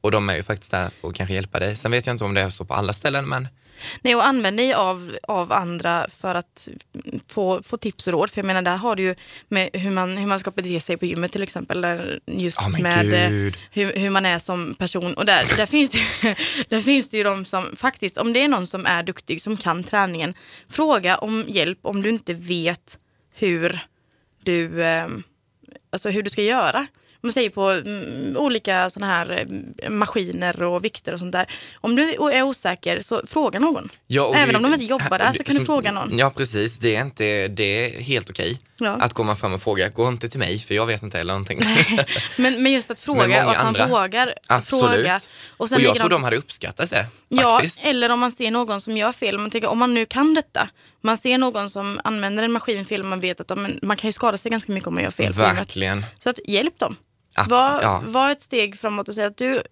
[0.00, 1.76] och de är ju faktiskt där för att kanske hjälpa dig.
[1.76, 3.48] Sen vet jag inte om det är så på alla ställen men
[4.02, 6.68] Nej, och använd dig av, av andra för att
[7.28, 8.30] få, få tips och råd.
[8.30, 9.14] För jag menar, där har du ju
[9.48, 11.80] med hur man, hur man ska bete sig på gymmet till exempel.
[11.80, 13.14] Där just men med
[13.48, 15.14] eh, hur, hur man är som person.
[15.14, 16.34] Och där, där, finns det, ju-
[16.68, 19.56] där finns det ju de som faktiskt, om det är någon som är duktig, som
[19.56, 20.34] kan träningen,
[20.68, 22.98] fråga om hjälp om du inte vet
[23.34, 23.78] hur
[24.42, 25.06] du, eh,
[25.90, 26.86] alltså hur du ska göra.
[27.24, 29.46] Man säger på mm, olika sådana här
[29.82, 31.46] eh, maskiner och vikter och sånt där.
[31.80, 33.88] Om du är osäker så fråga någon.
[34.06, 36.18] Ja, och Även det- om de inte jobbar där så kan du som- fråga någon.
[36.18, 36.78] Ja, precis.
[36.78, 38.90] Det är, inte, det är helt okej Ja.
[39.00, 39.88] att komma fram och fråga.
[39.88, 41.60] Gå inte till mig, för jag vet inte eller någonting.
[42.36, 44.84] Men, men just att fråga och att man vågar Absolut.
[44.94, 45.20] fråga.
[45.56, 47.80] Och sen jag likadant- tror de hade uppskattat det, Ja, faktiskt.
[47.84, 49.38] eller om man ser någon som gör fel.
[49.38, 50.68] Man tänker, om man nu kan detta.
[51.00, 54.08] Man ser någon som använder en maskin fel och man vet att ja, man kan
[54.08, 55.32] ju skada sig ganska mycket om man gör fel.
[55.32, 56.04] Verkligen.
[56.18, 56.96] Så att hjälp dem.
[57.34, 58.02] Att- var, ja.
[58.06, 59.62] var ett steg framåt och säg att du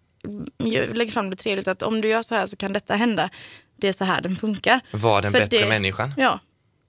[0.94, 3.30] lägger fram det trevligt att om du gör så här så kan detta hända.
[3.80, 4.80] Det är så här den funkar.
[4.90, 6.14] Var den För bättre det- människan.
[6.16, 6.40] Ja.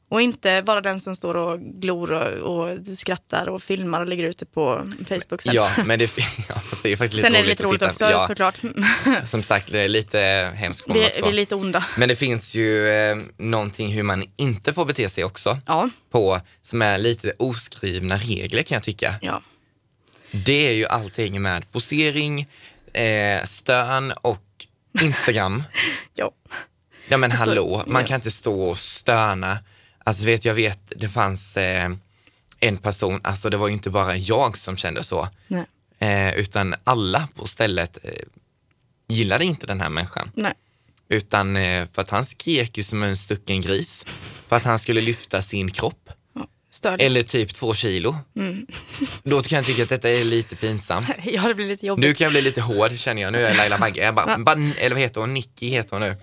[0.10, 4.24] Och inte vara den som står och glor och, och skrattar och filmar och lägger
[4.24, 5.56] ut det på Facebook sen.
[5.56, 6.18] Ja, men det,
[6.50, 8.06] ja, det är faktiskt lite sen är det roligt lite roligt också.
[8.06, 8.62] Ja, såklart.
[9.30, 10.20] som sagt, det är lite
[10.56, 11.22] hemskt Vi, också.
[11.24, 11.86] vi är lite onda.
[11.98, 15.58] Men det finns ju eh, någonting hur man inte får bete sig också.
[15.68, 19.16] Ja, På, som är lite oskrivna regler kan jag tycka.
[19.22, 19.42] ja.
[20.34, 22.48] Det är ju allting med posering,
[22.94, 24.66] eh, stön och
[25.02, 25.64] Instagram.
[26.14, 26.32] ja.
[27.08, 28.08] Ja men Alltså, hallå, man ja.
[28.08, 29.60] kan inte stå och stöna.
[30.04, 31.92] Alltså vet jag vet, det fanns eh,
[32.60, 35.28] en person, alltså det var ju inte bara jag som kände så,
[36.00, 38.12] eh, utan alla på stället eh,
[39.08, 40.32] gillade inte den här människan.
[40.34, 40.54] Nej.
[41.10, 44.06] Utan eh, för att han skrek ju som en stucken gris.
[44.48, 46.10] För att han skulle lyfta sin kropp.
[46.84, 48.16] Stör Eller typ två kilo.
[48.36, 48.68] Mm.
[49.24, 51.08] Då kan jag tycka att detta är lite pinsamt.
[51.24, 52.06] Ja, det blir lite jobbigt.
[52.06, 53.32] Nu kan jag bli lite hård känner jag.
[53.32, 54.04] Nu är jag Laila Bagge.
[54.04, 55.34] Jag bara, bara, eller vad heter hon?
[55.34, 56.16] Nicky heter hon nu.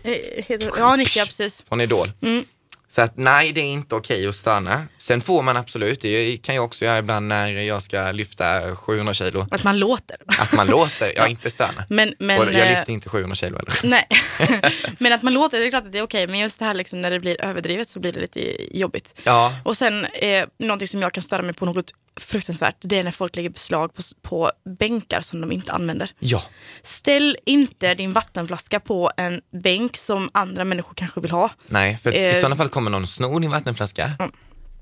[0.48, 1.62] Eh, Ja, Nicka, precis.
[1.68, 2.12] Från Idol.
[2.22, 2.44] Mm.
[2.92, 4.86] Så att nej, det är inte okej att stöna.
[4.98, 9.14] Sen får man absolut, det kan jag också göra ibland när jag ska lyfta 700
[9.14, 9.46] kilo.
[9.50, 10.16] Att man låter.
[10.26, 11.84] Att man låter, jag inte stöna.
[11.88, 13.74] Men, men, Och jag eh, lyfter inte 700 kilo eller?
[13.82, 14.06] Nej,
[14.98, 16.26] men att man låter, det är klart att det är okej.
[16.26, 19.20] Men just det här liksom, när det blir överdrivet så blir det lite jobbigt.
[19.24, 22.76] Ja, Och sen eh, någonting som jag kan störa mig på något fruktansvärt.
[22.80, 26.10] Det är när folk lägger beslag på, på bänkar som de inte använder.
[26.18, 26.42] ja,
[26.82, 31.50] Ställ inte din vattenflaska på en bänk som andra människor kanske vill ha.
[31.66, 32.34] nej, för i Eh.
[32.34, 34.10] sådana fall kommer någon sno din vattenflaska.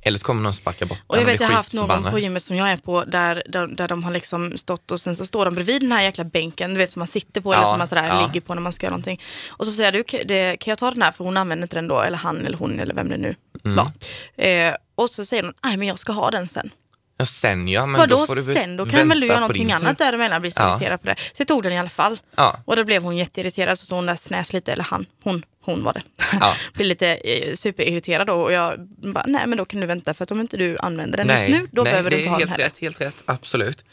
[0.02, 2.42] Eller så kommer någon sparka bort Och jag vet jag har haft någon på gymmet
[2.42, 5.44] som jag är på där, där, där de har liksom stått och sen så står
[5.44, 7.78] de bredvid den här jäkla bänken, du vet som man sitter på eller Ja, som
[7.78, 8.26] man sådär ja.
[8.26, 9.20] ligger på när man ska göra någonting.
[9.48, 11.76] Och så säger du, "Kan- det, kan jag ta den här för hon använder inte
[11.76, 13.34] den då, eller han eller hon eller vem det nu
[13.64, 13.76] Mm.
[13.76, 13.90] var.
[14.46, 16.70] Eh, och så säger de, nej men jag ska ha den sen.
[17.20, 18.76] Ja, sen ja, men Vadå då får du väl sen?
[18.76, 20.70] Då kan väl du vänta göra någonting annat däremellan, blir så Ja.
[20.72, 21.14] irriterad på det.
[21.18, 22.18] Så jag tog den i alla fall.
[22.36, 22.56] Ja.
[22.64, 25.84] Och då blev hon jätteirriterad, så stod hon där snäs lite, eller han, hon, hon
[25.84, 26.02] var det.
[26.40, 26.54] Ja.
[26.74, 30.24] blev lite eh, superirriterad då och jag bara, nej men då kan du vänta för
[30.24, 32.38] att om inte du använder den Nej, just nu, då nej, behöver du inte ha
[32.38, 32.64] den helt heller.
[32.64, 33.84] rätt, helt rätt, absolut.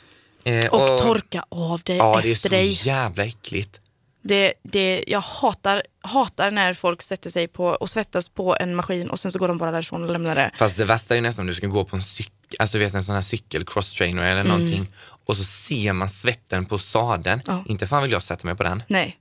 [0.44, 2.72] Eh, Och, torka av dig Ja, det är efter så dig.
[2.88, 3.80] jävla äckligt.
[4.28, 9.10] Det, det, jag hatar, hatar när folk sätter sig på och svettas på en maskin
[9.10, 10.52] och sen så går de bara därifrån och lämnar det.
[10.58, 12.94] Fast det värsta är ju nästan om du ska gå på en cykel, alltså vet
[12.94, 14.88] en sån här cykel, cross-trainer eller någonting.
[15.26, 17.42] Och så ser man svetten på sadeln.
[17.46, 17.64] Ja.
[17.68, 18.84] Inte fan vill jag sätta mig på den.
[18.88, 19.20] Nej.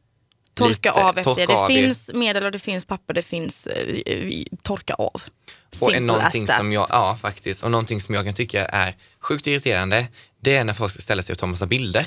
[0.55, 1.55] Torka Lite, av efter torka det.
[1.55, 5.07] av Det finns medel och det finns papper, det finns eh, torka av.
[5.15, 5.21] Och
[5.73, 9.47] Simple en, någonting som jag, ja faktiskt, och någonting som jag kan tycka är sjukt
[9.47, 10.07] irriterande,
[10.41, 12.07] det är när folk ska ställa sig och ta massa bilder.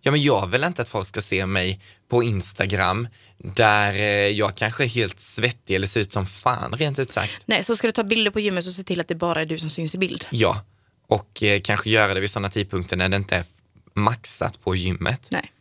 [0.00, 4.54] Ja men jag vill inte att folk ska se mig på Instagram där eh, jag
[4.54, 7.38] kanske är helt svettig eller ser ut som fan rent ut sagt.
[7.46, 9.46] Nej, så ska du ta bilder på gymmet så se till att det bara är
[9.46, 10.26] du som syns i bild.
[10.30, 10.64] Ja,
[11.08, 13.44] och eh, kanske göra det vid sådana tidpunkter när det inte är
[13.94, 15.28] maxat på gymmet.
[15.30, 15.52] Nej.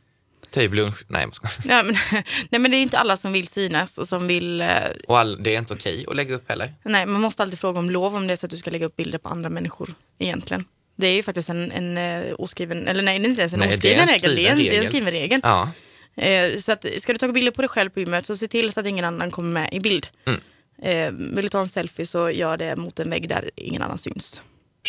[0.49, 1.51] Typ lunch, nej jag.
[1.65, 1.95] Ja, men,
[2.49, 4.61] nej men det är inte alla som vill synas och som vill...
[4.61, 4.67] eh,
[5.07, 6.73] Och all, det är inte okej att lägga upp heller.
[6.83, 8.85] Nej, man måste alltid fråga om lov om det är så att du ska lägga
[8.85, 10.65] upp bilder på andra människor egentligen.
[10.95, 13.59] Det är ju faktiskt en, en eh, oskriven, eller nej det är inte ens en
[13.59, 14.87] Nej, det oskriven en regel, det är en, skriven det är en regel.
[14.87, 15.39] skriven regel.
[15.43, 15.71] Ja,
[16.17, 18.71] Eh, så att, ska du ta bilder på dig själv på gymmet så se till
[18.73, 20.07] så att ingen annan kommer med i bild.
[20.25, 20.39] Mm.
[20.81, 23.97] Eh, vill du ta en selfie så gör det mot en vägg där ingen annan
[23.97, 24.41] syns.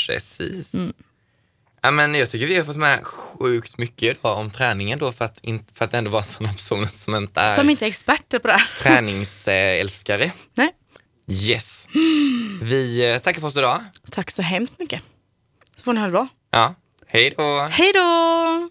[0.06, 0.74] precis.
[0.74, 0.92] Mm.
[1.82, 5.24] Ja, men jag tycker vi har fått med sjukt mycket idag om träningen då för
[5.24, 8.38] att, in, för att ändå vara sådana personer som inte är Som inte är experter
[8.38, 8.66] på det här.
[8.82, 10.32] träningsälskare.
[10.54, 10.70] Nej.
[11.30, 11.88] Yes.
[12.62, 13.80] Vi eh, tackar för oss idag.
[14.10, 15.02] Tack så hemskt mycket.
[15.76, 16.28] Så får ni ha det bra.
[16.50, 16.74] Ja,
[17.06, 17.68] hej då.
[17.70, 18.68] Hej då!